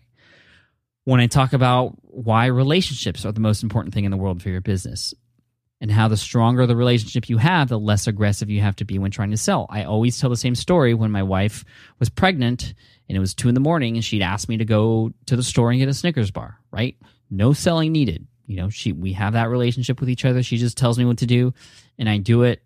[1.04, 4.50] When I talk about why relationships are the most important thing in the world for
[4.50, 5.14] your business,
[5.82, 9.00] and how the stronger the relationship you have, the less aggressive you have to be
[9.00, 9.66] when trying to sell.
[9.68, 11.64] I always tell the same story when my wife
[11.98, 12.74] was pregnant
[13.08, 15.42] and it was two in the morning and she'd ask me to go to the
[15.42, 16.96] store and get a Snickers bar, right?
[17.30, 18.28] No selling needed.
[18.46, 20.44] You know, she we have that relationship with each other.
[20.44, 21.52] She just tells me what to do
[21.98, 22.62] and I do it.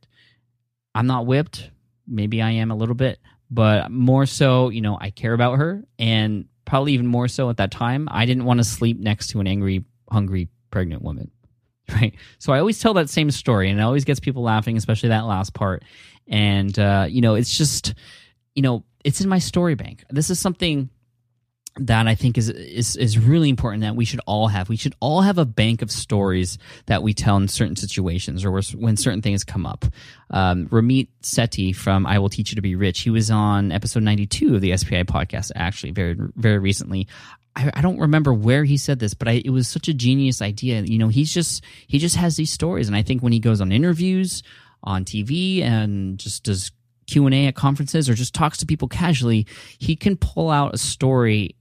[0.95, 1.71] I'm not whipped.
[2.07, 3.19] Maybe I am a little bit,
[3.51, 7.57] but more so, you know, I care about her and probably even more so at
[7.57, 11.31] that time, I didn't want to sleep next to an angry, hungry pregnant woman
[11.93, 12.15] right?
[12.39, 15.27] So I always tell that same story, and it always gets people laughing, especially that
[15.27, 15.85] last part.
[16.27, 17.95] And uh, you know, it's just,
[18.55, 20.05] you know, it's in my story bank.
[20.11, 20.91] This is something
[21.79, 24.69] that I think is is is really important that we should all have.
[24.69, 28.61] We should all have a bank of stories that we tell in certain situations or
[28.75, 29.85] when certain things come up.
[30.31, 33.01] Um, Ramit Sethi from I Will Teach You to Be Rich.
[33.01, 37.09] He was on episode ninety two of the SPI podcast actually very very recently.
[37.55, 40.41] I, I don't remember where he said this, but I, it was such a genius
[40.41, 40.81] idea.
[40.83, 43.61] You know, he's just he just has these stories, and I think when he goes
[43.61, 44.43] on interviews
[44.83, 46.71] on TV and just does
[47.07, 49.47] Q and A at conferences or just talks to people casually,
[49.79, 51.55] he can pull out a story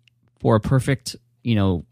[0.46, 1.84] for a perfect, you know,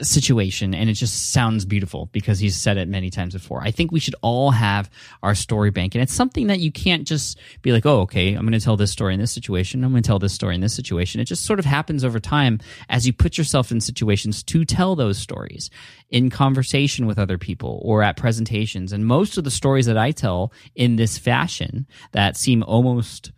[0.00, 3.60] situation and it just sounds beautiful because he's said it many times before.
[3.62, 4.88] I think we should all have
[5.22, 8.46] our story bank and it's something that you can't just be like, "Oh, okay, I'm
[8.46, 9.84] going to tell this story in this situation.
[9.84, 12.18] I'm going to tell this story in this situation." It just sort of happens over
[12.18, 15.68] time as you put yourself in situations to tell those stories
[16.08, 18.90] in conversation with other people or at presentations.
[18.90, 23.32] And most of the stories that I tell in this fashion that seem almost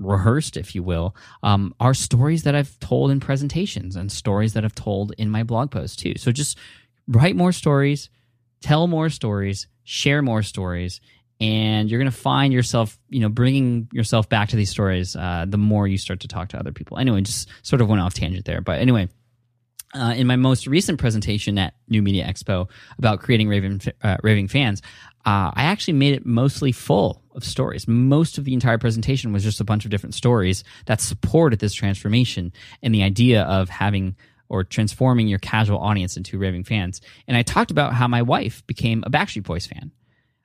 [0.00, 4.64] rehearsed, if you will, um, are stories that I've told in presentations and stories that
[4.64, 6.14] I've told in my blog posts too.
[6.16, 6.58] So just
[7.06, 8.10] write more stories,
[8.60, 11.00] tell more stories, share more stories,
[11.40, 15.44] and you're going to find yourself, you know, bringing yourself back to these stories uh,
[15.48, 16.98] the more you start to talk to other people.
[16.98, 19.08] Anyway, just sort of went off tangent there, but anyway.
[19.94, 24.48] uh, in my most recent presentation at New Media Expo about creating raving, uh, raving
[24.48, 24.82] fans,
[25.26, 27.86] uh, I actually made it mostly full of stories.
[27.86, 31.74] Most of the entire presentation was just a bunch of different stories that supported this
[31.74, 32.52] transformation
[32.82, 34.16] and the idea of having
[34.48, 37.00] or transforming your casual audience into raving fans.
[37.28, 39.92] And I talked about how my wife became a Backstreet Boys fan.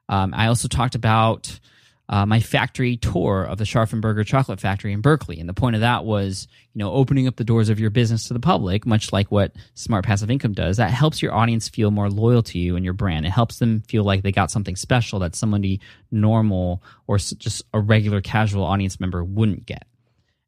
[0.08, 1.60] Um, I also talked about
[2.08, 5.40] uh, my factory tour of the Scharffen Berger chocolate factory in Berkeley.
[5.40, 8.28] And the point of that was, you know, opening up the doors of your business
[8.28, 10.78] to the public, much like what Smart Passive Income does.
[10.78, 13.26] That helps your audience feel more loyal to you and your brand.
[13.26, 17.80] It helps them feel like they got something special that somebody normal or just a
[17.80, 19.88] regular casual audience member wouldn't get.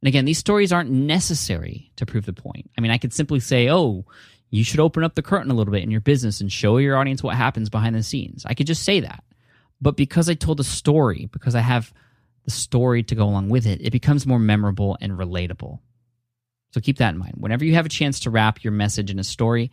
[0.02, 2.70] And again, these stories aren't necessary to prove the point.
[2.78, 4.06] I mean, I could simply say, oh,
[4.52, 6.98] you should open up the curtain a little bit in your business and show your
[6.98, 8.46] audience what happens behind the scenes.
[8.46, 9.24] I could just say that.
[9.80, 11.94] But because I told a story, because I have
[12.46, 15.80] the story to go along with it, it becomes more memorable and relatable.
[16.72, 17.36] So keep that in mind.
[17.38, 19.72] Whenever you have a chance to wrap your message in a story,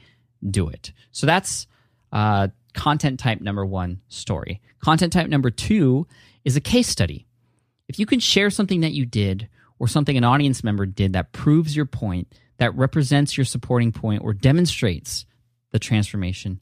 [0.48, 0.92] do it.
[1.10, 1.66] So that's
[2.12, 4.60] uh, content type number one story.
[4.80, 6.06] Content type number two
[6.44, 7.26] is a case study.
[7.88, 11.32] If you can share something that you did or something an audience member did that
[11.32, 15.26] proves your point, that represents your supporting point, or demonstrates
[15.72, 16.60] the transformation,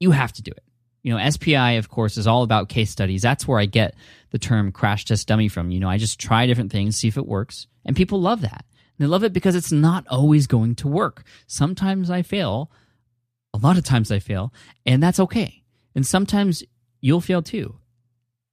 [0.00, 0.64] you have to do it
[1.02, 3.22] you know, SPI, of course, is all about case studies.
[3.22, 3.94] That's where I get
[4.30, 5.70] the term crash test dummy from.
[5.70, 7.66] You know, I just try different things, see if it works.
[7.84, 8.64] And people love that.
[8.98, 11.24] And they love it because it's not always going to work.
[11.46, 12.70] Sometimes I fail.
[13.54, 14.52] A lot of times I fail,
[14.84, 15.62] and that's okay.
[15.94, 16.62] And sometimes
[17.00, 17.76] you'll fail too.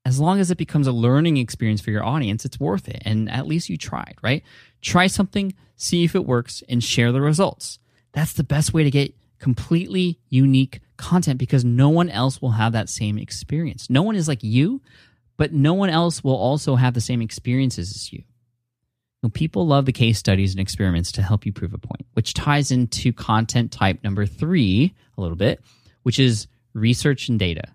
[0.05, 3.01] As long as it becomes a learning experience for your audience, it's worth it.
[3.03, 4.41] And at least you tried, right?
[4.81, 7.77] Try something, see if it works, and share the results.
[8.13, 9.13] That's the best way to get
[9.45, 13.91] completely unique content because no one else will have that same experience.
[13.91, 14.81] No one is like you,
[15.38, 18.17] but no one else will also have the same experiences as you.
[18.17, 18.25] you
[19.21, 22.34] know, people love the case studies and experiments to help you prove a point, which
[22.34, 25.62] ties into content type number three a little bit,
[26.01, 27.67] which is research and data.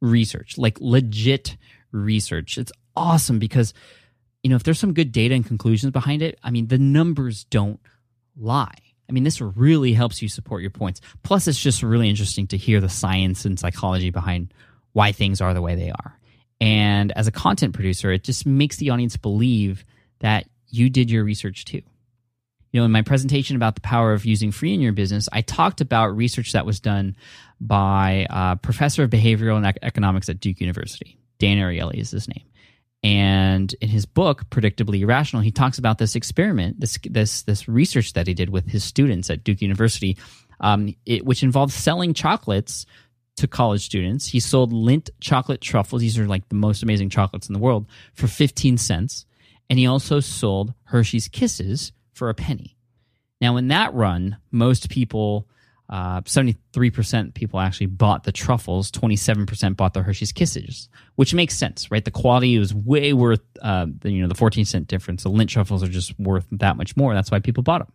[0.00, 1.58] Research, like legit
[1.90, 2.56] research.
[2.56, 3.74] It's awesome because,
[4.42, 7.44] you know, if there's some good data and conclusions behind it, I mean, the numbers
[7.44, 7.80] don't
[8.34, 8.78] lie.
[9.12, 11.02] I mean, this really helps you support your points.
[11.22, 14.54] Plus, it's just really interesting to hear the science and psychology behind
[14.92, 16.18] why things are the way they are.
[16.62, 19.84] And as a content producer, it just makes the audience believe
[20.20, 21.82] that you did your research too.
[22.70, 25.42] You know, in my presentation about the power of using free in your business, I
[25.42, 27.14] talked about research that was done
[27.60, 31.18] by a professor of behavioral and economics at Duke University.
[31.38, 32.46] Dan Ariely is his name.
[33.04, 38.12] And in his book, Predictably Irrational, he talks about this experiment, this this this research
[38.12, 40.16] that he did with his students at Duke University,
[40.60, 42.86] um, it, which involved selling chocolates
[43.36, 44.28] to college students.
[44.28, 47.86] He sold Lindt chocolate truffles; these are like the most amazing chocolates in the world
[48.14, 49.26] for fifteen cents,
[49.68, 52.76] and he also sold Hershey's Kisses for a penny.
[53.40, 55.48] Now, in that run, most people
[55.92, 61.90] uh, 73% people actually bought the truffles, 27% bought the Hershey's Kisses, which makes sense,
[61.90, 62.02] right?
[62.02, 65.22] The quality was way worth, uh, the, you know, the 14 cent difference.
[65.22, 67.12] The Lindt truffles are just worth that much more.
[67.12, 67.92] That's why people bought them.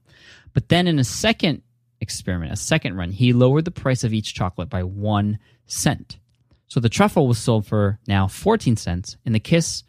[0.54, 1.64] But then in a second
[2.00, 6.20] experiment, a second run, he lowered the price of each chocolate by one cent.
[6.68, 9.84] So the truffle was sold for now 14 cents, and the kiss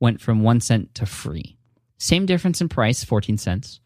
[0.00, 1.58] went from one cent to free.
[1.98, 3.80] Same difference in price, 14 cents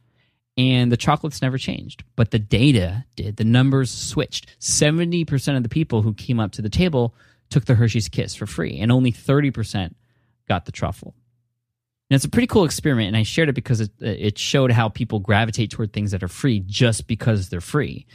[0.57, 3.37] and the chocolates never changed, but the data did.
[3.37, 4.59] The numbers switched.
[4.61, 7.15] 70% of the people who came up to the table
[7.51, 9.95] took the Hershey's Kiss for free, and only 30%
[10.49, 11.15] got the truffle.
[12.11, 14.89] And it's a pretty cool experiment, and I shared it because it, it showed how
[14.89, 18.07] people gravitate toward things that are free just because they're free.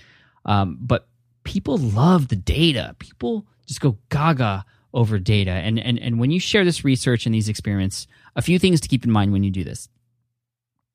[0.45, 1.07] Um, but
[1.43, 2.95] people love the data.
[2.99, 5.51] People just go gaga over data.
[5.51, 8.87] And, and, and when you share this research and these experiments, a few things to
[8.87, 9.89] keep in mind when you do this.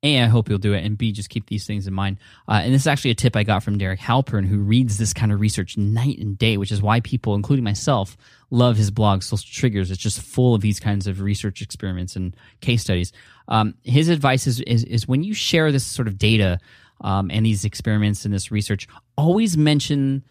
[0.05, 2.17] A, I hope you'll do it, and B, just keep these things in mind.
[2.47, 5.13] Uh, and this is actually a tip I got from Derek Halpern, who reads this
[5.13, 8.15] kind of research night and day, which is why people, including myself,
[8.51, 9.89] love his blog, Social Triggers.
[9.89, 13.13] It's just full of these kinds of research experiments and case studies.
[13.47, 16.59] Um, his advice is, is, is when you share this sort of data
[17.01, 18.87] um, and these experiments and this research,
[19.17, 20.23] always mention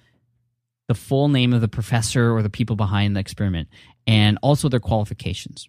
[0.86, 3.68] the full name of the professor or the people behind the experiment
[4.06, 5.68] and also their qualifications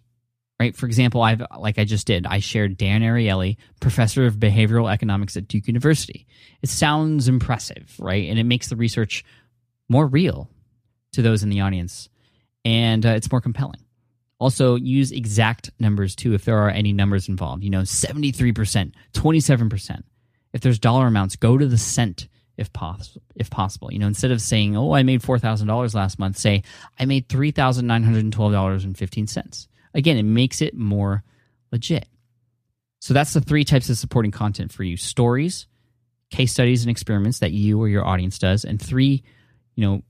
[0.58, 0.76] right?
[0.76, 5.36] For example, I've like I just did, I shared Dan Ariely, professor of behavioral economics
[5.36, 6.26] at Duke University.
[6.62, 8.28] It sounds impressive, right?
[8.28, 9.24] And it makes the research
[9.88, 10.50] more real
[11.12, 12.08] to those in the audience,
[12.64, 13.80] and uh, it's more compelling.
[14.38, 17.62] Also, use exact numbers too if there are any numbers involved.
[17.62, 20.04] You know, seventy three percent, twenty seven percent.
[20.52, 23.22] If there's dollar amounts, go to the cent if possible.
[23.34, 26.38] If possible, you know, instead of saying, "Oh, I made four thousand dollars last month,"
[26.38, 26.62] say,
[26.98, 30.76] "I made three thousand nine hundred twelve dollars and fifteen cents." Again, it makes it
[30.76, 31.24] more
[31.72, 32.06] legit.
[33.00, 35.66] So that's the three types of supporting content for you stories,
[36.30, 39.24] case studies and experiments that you or your audience does, and three,
[39.74, 40.02] you know,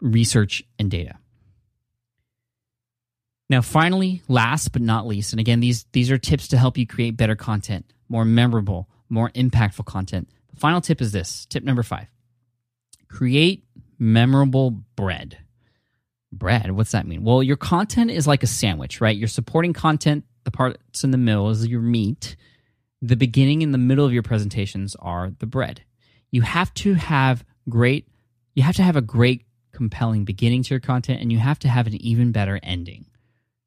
[0.00, 1.18] research and data.
[3.50, 6.86] Now, finally, last but not least, and again, these these are tips to help you
[6.86, 10.28] create better content, more memorable, more impactful content.
[10.54, 12.08] The final tip is this tip number five
[13.08, 13.64] create
[13.98, 15.38] memorable bread.
[16.38, 17.24] Bread, what's that mean?
[17.24, 19.16] Well, your content is like a sandwich, right?
[19.16, 22.36] You're supporting content, the parts in the middle is your meat.
[23.02, 25.82] The beginning and the middle of your presentations are the bread.
[26.30, 28.08] You have to have great,
[28.54, 31.68] you have to have a great, compelling beginning to your content, and you have to
[31.68, 33.06] have an even better ending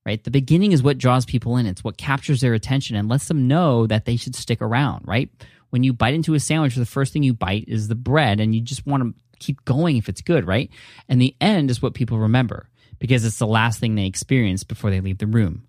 [0.09, 0.23] right?
[0.23, 1.67] The beginning is what draws people in.
[1.67, 5.29] It's what captures their attention and lets them know that they should stick around, right?
[5.69, 8.55] When you bite into a sandwich, the first thing you bite is the bread and
[8.55, 10.69] you just want to keep going if it's good, right?
[11.07, 12.69] And the end is what people remember
[12.99, 15.65] because it's the last thing they experience before they leave the room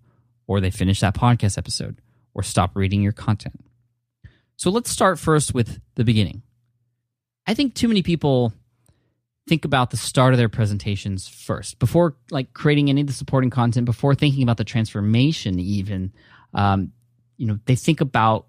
[0.47, 2.01] or they finish that podcast episode
[2.33, 3.63] or stop reading your content.
[4.57, 6.43] So let's start first with the beginning.
[7.47, 8.53] I think too many people
[9.47, 13.49] think about the start of their presentations first before like creating any of the supporting
[13.49, 16.13] content before thinking about the transformation even
[16.53, 16.91] um,
[17.37, 18.45] you know they think about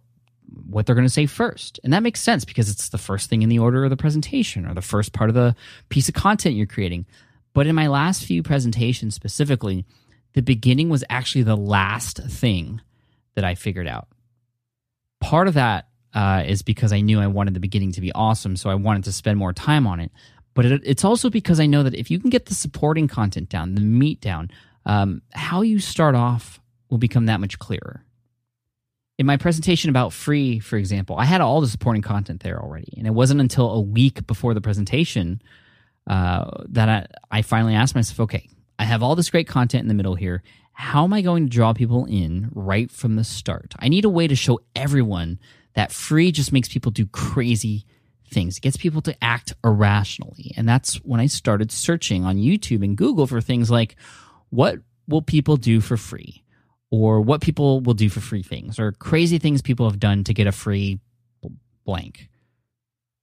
[0.69, 1.81] what they're going to say first.
[1.85, 4.67] And that makes sense because it's the first thing in the order of the presentation
[4.67, 5.55] or the first part of the
[5.89, 7.07] piece of content you're creating.
[7.55, 9.85] But in my last few presentations specifically
[10.35, 12.81] the beginning was actually the last thing
[13.35, 14.09] that i figured out.
[15.21, 18.57] Part of that uh, is because I knew I wanted the beginning to be awesome,
[18.57, 20.11] so I wanted to spend more time on it.
[20.55, 23.49] But it, it's also because I know that if you can get the supporting content
[23.49, 24.51] down, the meat down,
[24.85, 28.05] um, how you start off will become that much clearer.
[29.23, 32.93] In my presentation about free, for example, I had all the supporting content there already,
[32.97, 35.41] and it wasn't until a week before the presentation
[36.09, 38.49] uh, that I, I finally asked myself, okay,
[38.81, 40.43] I have all this great content in the middle here.
[40.73, 43.75] How am I going to draw people in right from the start?
[43.79, 45.39] I need a way to show everyone
[45.75, 47.87] that free just makes people do crazy
[48.29, 48.57] things.
[48.57, 50.53] It gets people to act irrationally.
[50.57, 53.95] And that's when I started searching on YouTube and Google for things like
[54.51, 56.43] what will people do for free?
[56.93, 60.35] Or what people will do for free things, or crazy things people have done to
[60.35, 61.01] get a free
[61.87, 62.29] blank.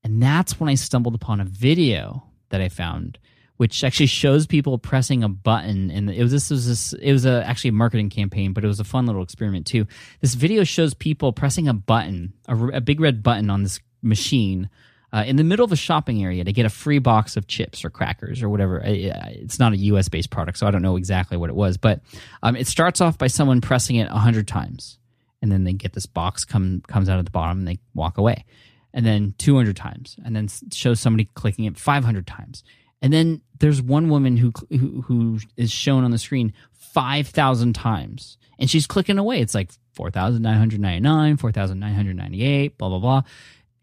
[0.04, 3.20] And that's when I stumbled upon a video that I found,
[3.58, 5.92] which actually shows people pressing a button.
[5.92, 8.68] And it was this was this it was a, actually a marketing campaign, but it
[8.68, 9.86] was a fun little experiment too.
[10.20, 14.68] This video shows people pressing a button, a, a big red button on this machine
[15.12, 17.84] uh, in the middle of a shopping area to get a free box of chips
[17.84, 18.82] or crackers or whatever.
[18.84, 21.78] It's not a US based product, so I don't know exactly what it was.
[21.78, 22.02] But
[22.44, 24.98] um, it starts off by someone pressing it 100 times.
[25.42, 28.18] And then they get this box come comes out of the bottom and they walk
[28.18, 28.46] away.
[28.94, 30.18] And then 200 times.
[30.24, 32.64] And then shows somebody clicking it 500 times.
[33.02, 38.38] And then there's one woman who, who, who is shown on the screen 5,000 times.
[38.60, 39.40] And she's clicking away.
[39.40, 43.24] It's like 4,999, 4,998, blah, blah, blah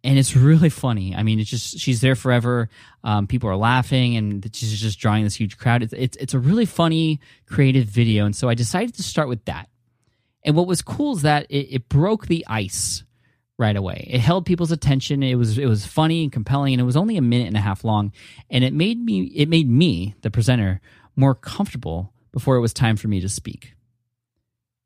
[0.06, 1.16] and it's really funny.
[1.16, 2.68] I mean, it's just she's there forever.
[3.02, 5.82] Um, people are laughing, and she's just drawing this huge crowd.
[5.82, 9.44] It's, it's it's a really funny, creative video, and so I decided to start with
[9.46, 9.68] that.
[10.44, 13.02] And what was cool is that it, it broke the ice
[13.58, 14.06] right away.
[14.08, 15.24] It held people's attention.
[15.24, 17.60] It was it was funny and compelling, and it was only a minute and a
[17.60, 18.12] half long.
[18.48, 20.80] And it made me it made me the presenter
[21.16, 23.74] more comfortable before it was time for me to speak.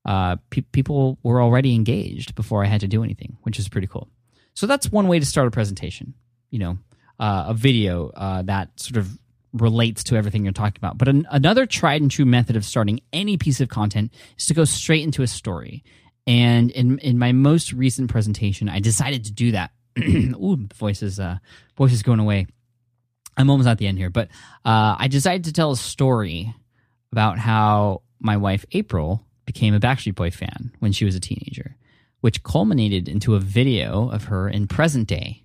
[0.07, 3.87] Uh, pe- people were already engaged before I had to do anything, which is pretty
[3.87, 4.09] cool.
[4.61, 6.12] So that's one way to start a presentation.
[6.50, 6.78] You know,
[7.18, 9.18] uh, a video uh, that sort of
[9.54, 10.98] relates to everything you're talking about.
[10.98, 14.52] But an, another tried and true method of starting any piece of content is to
[14.52, 15.82] go straight into a story.
[16.26, 19.70] And in in my most recent presentation, I decided to do that.
[19.98, 21.38] Ooh, voice is uh,
[21.78, 22.46] voice is going away.
[23.38, 24.28] I'm almost at the end here, but
[24.66, 26.54] uh, I decided to tell a story
[27.12, 31.78] about how my wife April became a Backstreet Boy fan when she was a teenager
[32.21, 35.43] which culminated into a video of her in present day.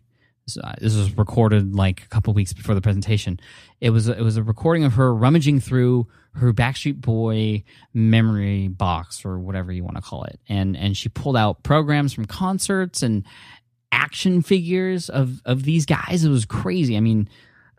[0.63, 3.39] Uh, this was recorded like a couple weeks before the presentation.
[3.81, 7.63] It was it was a recording of her rummaging through her Backstreet Boy
[7.93, 12.13] memory box or whatever you want to call it, and and she pulled out programs
[12.13, 13.25] from concerts and
[13.91, 16.23] action figures of of these guys.
[16.23, 16.95] It was crazy.
[16.95, 17.27] I mean,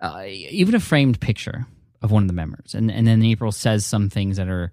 [0.01, 1.67] uh, even a framed picture
[2.03, 4.73] of one of the members, and and then April says some things that are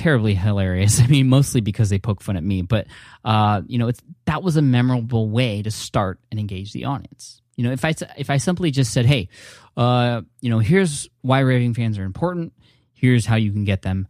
[0.00, 1.00] terribly hilarious.
[1.04, 2.86] I mean, mostly because they poke fun at me, but
[3.24, 7.42] uh, you know, it's that was a memorable way to start and engage the audience.
[7.56, 9.28] You know, if I if I simply just said, "Hey,
[9.76, 12.54] uh, you know, here's why raving fans are important.
[12.94, 14.08] Here's how you can get them,"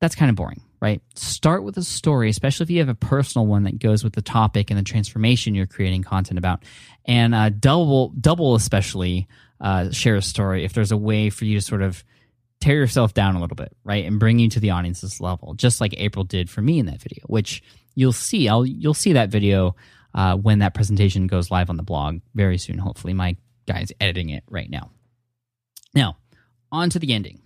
[0.00, 1.00] that's kind of boring, right?
[1.14, 4.22] Start with a story, especially if you have a personal one that goes with the
[4.22, 6.64] topic and the transformation you're creating content about,
[7.06, 9.26] and uh, double double especially
[9.62, 12.04] uh, share a story if there's a way for you to sort of
[12.60, 15.80] tear yourself down a little bit, right, and bring you to the audience's level, just
[15.80, 17.62] like April did for me in that video, which
[17.94, 18.48] you'll see.
[18.48, 19.76] I'll you'll see that video
[20.14, 22.78] uh, when that presentation goes live on the blog very soon.
[22.78, 23.36] Hopefully, my
[23.66, 24.90] guy's editing it right now.
[25.94, 26.16] Now,
[26.72, 27.40] on to the ending.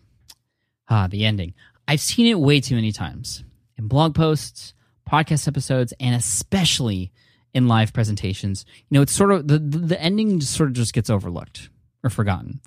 [0.88, 1.54] Ah, the ending.
[1.86, 3.44] I've seen it way too many times
[3.76, 4.74] in blog posts,
[5.08, 7.12] podcast episodes, and especially
[7.54, 8.64] in live presentations.
[8.88, 11.70] You know, it's sort of the the ending sort of just gets overlooked
[12.02, 12.60] or forgotten,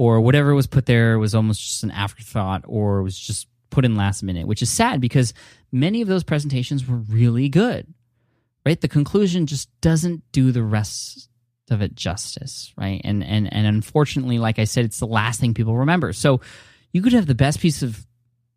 [0.00, 3.96] or whatever was put there was almost just an afterthought, or was just put in
[3.96, 5.34] last minute, which is sad because
[5.72, 7.86] many of those presentations were really good.
[8.64, 11.28] Right, the conclusion just doesn't do the rest
[11.70, 13.02] of it justice, right?
[13.04, 16.14] And and and unfortunately, like I said, it's the last thing people remember.
[16.14, 16.40] So
[16.92, 18.06] you could have the best piece of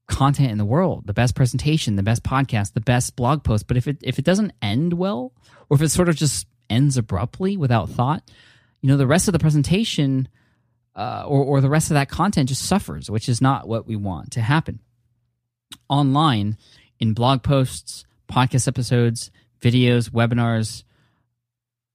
[0.08, 3.76] content in the world, the best presentation, the best podcast, the best blog post, but
[3.76, 5.34] if it if it doesn't end well,
[5.70, 8.24] or if it sort of just ends abruptly without thought,
[8.82, 10.30] you know, the rest of the presentation
[10.96, 13.96] uh, or or the rest of that content just suffers, which is not what we
[13.96, 14.80] want to happen.
[15.90, 16.58] Online,
[17.00, 19.32] in blog posts, podcast episodes,
[19.62, 20.84] videos, webinars,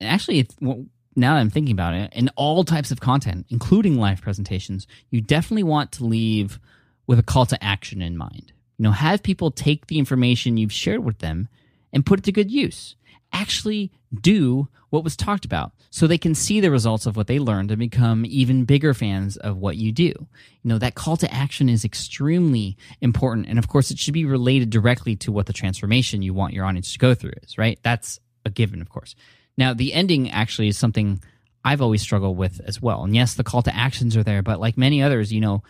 [0.01, 4.87] actually, now that I'm thinking about it, in all types of content, including live presentations,
[5.09, 6.59] you definitely want to leave
[7.07, 8.53] with a call to action in mind.
[8.77, 11.49] You know, have people take the information you've shared with them
[11.91, 12.95] and put it to good use.
[13.33, 17.39] Actually do what was talked about so they can see the results of what they
[17.39, 20.05] learned and become even bigger fans of what you do.
[20.07, 20.25] You
[20.63, 23.47] know, that call to action is extremely important.
[23.47, 26.65] And of course, it should be related directly to what the transformation you want your
[26.65, 27.79] audience to go through is, right?
[27.83, 29.15] That's a given, of course.
[29.57, 31.21] Now, the ending actually is something
[31.63, 33.03] I've always struggled with as well.
[33.03, 35.63] And yes, the call to actions are there, but like many others, you know,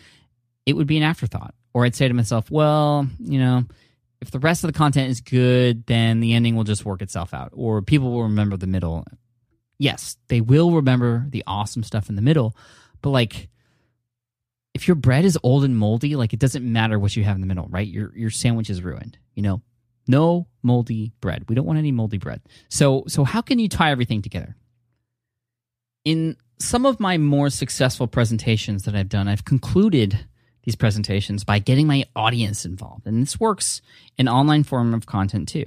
[0.66, 1.56] it would be an afterthought.
[1.74, 3.66] Or I'd say to myself, well, you know,
[4.22, 7.34] if the rest of the content is good, then the ending will just work itself
[7.34, 7.51] out.
[7.53, 9.05] Or people will remember the middle.
[9.78, 12.55] Yes, they will remember the awesome stuff in the middle,
[13.01, 13.49] but like
[14.74, 17.41] if your bread is old and moldy, like it doesn't matter what you have in
[17.41, 17.88] the middle, right?
[17.88, 19.61] Your your sandwich is ruined, you know.
[20.07, 21.45] No moldy bread.
[21.47, 22.41] We don't want any moldy bread.
[22.67, 24.55] So so how can you tie everything together?
[26.03, 30.26] In some of my more successful presentations that I've done, I've concluded
[30.70, 33.07] these presentations by getting my audience involved.
[33.07, 33.82] And this works
[34.20, 35.65] in online form of content too.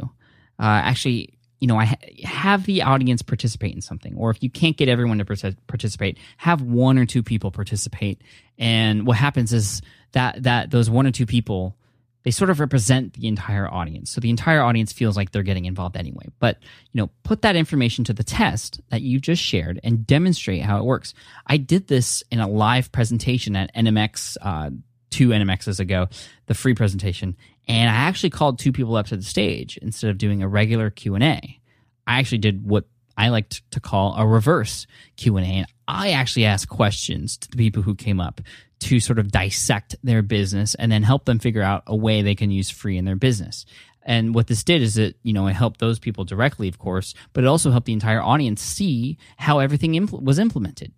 [0.61, 4.49] Uh, actually, you know, I ha- have the audience participate in something, or if you
[4.49, 8.23] can't get everyone to participate, have one or two people participate.
[8.59, 9.83] And what happens is
[10.13, 11.77] that that those one or two people
[12.25, 14.11] they sort of represent the entire audience.
[14.11, 16.27] So the entire audience feels like they're getting involved anyway.
[16.39, 16.59] But,
[16.93, 20.79] you know, put that information to the test that you just shared and demonstrate how
[20.79, 21.15] it works.
[21.47, 24.71] I did this in a live presentation at NMX uh,
[25.13, 26.09] two NMXs ago,
[26.47, 27.37] the free presentation,
[27.69, 30.91] and I actually called two people up to the stage instead of doing a regular
[30.91, 31.61] Q and A.
[32.07, 32.87] I actually did what
[33.17, 34.87] I like to call a reverse
[35.17, 38.41] Q and A, and I actually asked questions to the people who came up
[38.81, 42.35] to sort of dissect their business and then help them figure out a way they
[42.35, 43.65] can use free in their business.
[44.05, 47.15] And what this did is it, you know, it helped those people directly, of course,
[47.33, 50.93] but it also helped the entire audience see how everything impl- was implemented.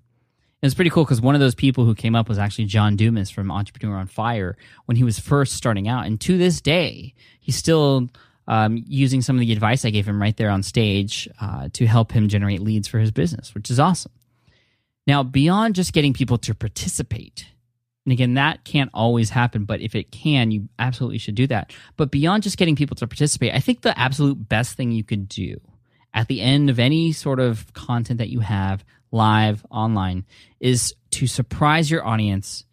[0.64, 2.96] It was pretty cool because one of those people who came up was actually John
[2.96, 4.56] Dumas from Entrepreneur on Fire
[4.86, 6.06] when he was first starting out.
[6.06, 8.08] And to this day, he's still
[8.48, 11.84] um, using some of the advice I gave him right there on stage uh, to
[11.84, 14.12] help him generate leads for his business, which is awesome.
[15.06, 17.44] Now, beyond just getting people to participate,
[18.06, 21.74] and again, that can't always happen, but if it can, you absolutely should do that.
[21.98, 25.28] But beyond just getting people to participate, I think the absolute best thing you could
[25.28, 25.60] do
[26.14, 28.82] at the end of any sort of content that you have
[29.14, 30.26] live online
[30.60, 32.64] is to surprise your audience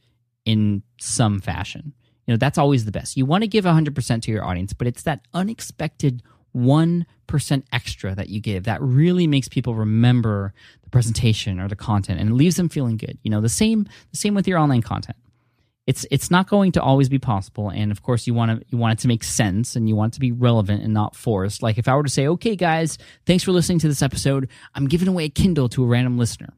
[0.43, 1.93] in some fashion.
[2.25, 3.15] You know, that's always the best.
[3.15, 6.23] You want to give 100% to your audience, but it's that unexpected
[6.55, 12.19] 1% extra that you give that really makes people remember the presentation or the content
[12.19, 13.17] and it leaves them feeling good.
[13.23, 15.17] You know, the same the same with your online content
[15.91, 17.67] it's it's not going to always be possible.
[17.67, 20.13] And of course you want to you want it to make sense and you want
[20.13, 21.61] it to be relevant and not forced.
[21.61, 24.47] Like if i were to say okay guys thanks for listening to this episode.
[24.73, 26.53] I'm giving away a kindle to a random listener.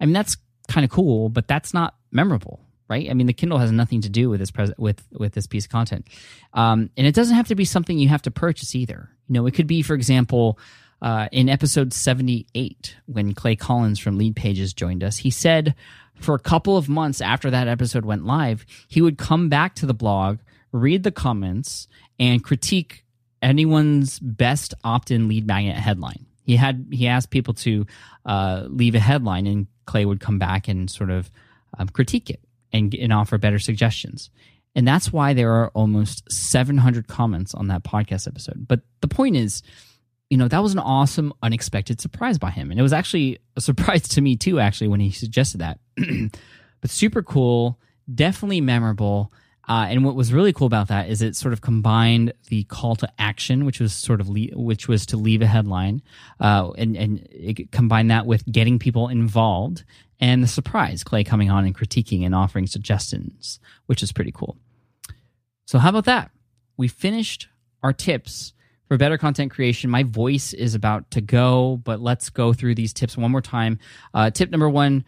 [0.00, 0.36] I mean that's
[0.68, 3.10] kind of cool but that's not memorable right?
[3.10, 5.64] I mean the kindle has nothing to do with this pres- with with this piece
[5.64, 6.06] of content.
[6.54, 9.10] Um, and it doesn't have to be something you have to purchase either.
[9.26, 10.56] You know it could be for example
[11.02, 15.74] uh, in episode 78 when Clay Collins from LeadPages joined us he said
[16.20, 19.86] for a couple of months after that episode went live, he would come back to
[19.86, 20.38] the blog,
[20.72, 21.88] read the comments,
[22.18, 23.04] and critique
[23.40, 26.26] anyone's best opt-in lead magnet headline.
[26.42, 27.86] He had he asked people to
[28.24, 31.30] uh, leave a headline, and Clay would come back and sort of
[31.78, 32.40] um, critique it
[32.72, 34.30] and, and offer better suggestions.
[34.74, 38.66] And that's why there are almost 700 comments on that podcast episode.
[38.68, 39.62] But the point is,
[40.30, 42.70] you know, that was an awesome, unexpected surprise by him.
[42.70, 45.78] And it was actually a surprise to me too, actually, when he suggested that.
[46.80, 47.78] but super cool,
[48.12, 49.32] definitely memorable.
[49.68, 52.96] Uh, and what was really cool about that is it sort of combined the call
[52.96, 56.00] to action, which was sort of le- which was to leave a headline,
[56.40, 59.84] uh, and and it combined that with getting people involved
[60.20, 64.56] and the surprise, Clay coming on and critiquing and offering suggestions, which is pretty cool.
[65.66, 66.30] So how about that?
[66.76, 67.48] We finished
[67.82, 68.52] our tips
[68.88, 69.90] for better content creation.
[69.90, 73.78] My voice is about to go, but let's go through these tips one more time.
[74.12, 75.04] Uh, tip number one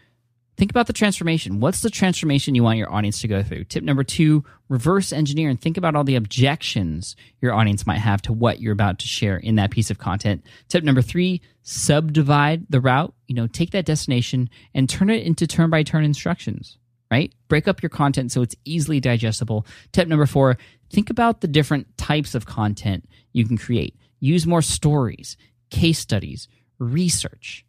[0.61, 1.59] think about the transformation.
[1.59, 3.65] What's the transformation you want your audience to go through?
[3.65, 8.21] Tip number two, reverse engineer and think about all the objections your audience might have
[8.23, 10.45] to what you're about to share in that piece of content.
[10.69, 13.15] Tip number three, subdivide the route.
[13.27, 16.77] You know, take that destination and turn it into turn by turn instructions,
[17.11, 17.33] right?
[17.49, 19.65] Break up your content so it's easily digestible.
[19.93, 20.59] Tip number four,
[20.91, 23.97] think about the different types of content you can create.
[24.19, 25.37] Use more stories,
[25.71, 27.65] case studies, research.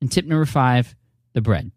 [0.00, 0.94] And tip number five,
[1.34, 1.72] the bread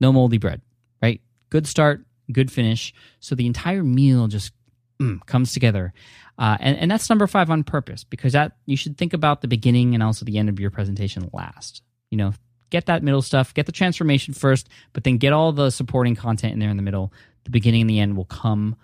[0.00, 0.60] no moldy bread,
[1.02, 1.20] right?
[1.50, 2.92] Good start, good finish.
[3.20, 4.52] So the entire meal just
[5.00, 5.92] mm, comes together.
[6.38, 9.48] Uh, and, and that's number five on purpose because that you should think about the
[9.48, 11.82] beginning and also the end of your presentation last.
[12.10, 12.34] You know,
[12.70, 16.52] get that middle stuff, get the transformation first, but then get all the supporting content
[16.52, 17.12] in there in the middle.
[17.44, 18.76] The beginning and the end will come,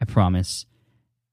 [0.00, 0.64] I promise.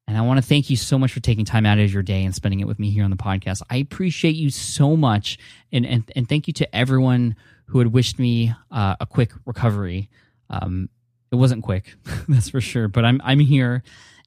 [0.09, 2.25] And I want to thank you so much for taking time out of your day
[2.25, 3.61] and spending it with me here on the podcast.
[3.69, 5.37] I appreciate you so much.
[5.71, 7.35] And, and, and thank you to everyone
[7.67, 10.09] who had wished me uh, a quick recovery.
[10.49, 10.89] Um,
[11.31, 11.93] it wasn't quick,
[12.27, 12.87] that's for sure.
[12.87, 13.83] But I'm I'm here,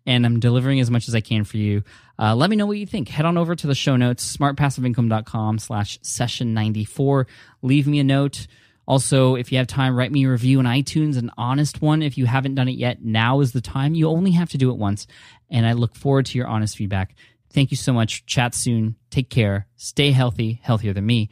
[0.06, 1.82] and I'm delivering as much as I can for you.
[2.16, 3.08] Uh, let me know what you think.
[3.08, 7.26] Head on over to the show notes, smartpassiveincome.com slash session 94.
[7.62, 8.46] Leave me a note.
[8.86, 12.02] Also, if you have time, write me a review on iTunes, an honest one.
[12.02, 13.94] If you haven't done it yet, now is the time.
[13.94, 15.06] You only have to do it once.
[15.52, 17.14] And I look forward to your honest feedback.
[17.52, 18.26] Thank you so much.
[18.26, 18.96] Chat soon.
[19.10, 19.68] Take care.
[19.76, 21.28] Stay healthy, healthier than me.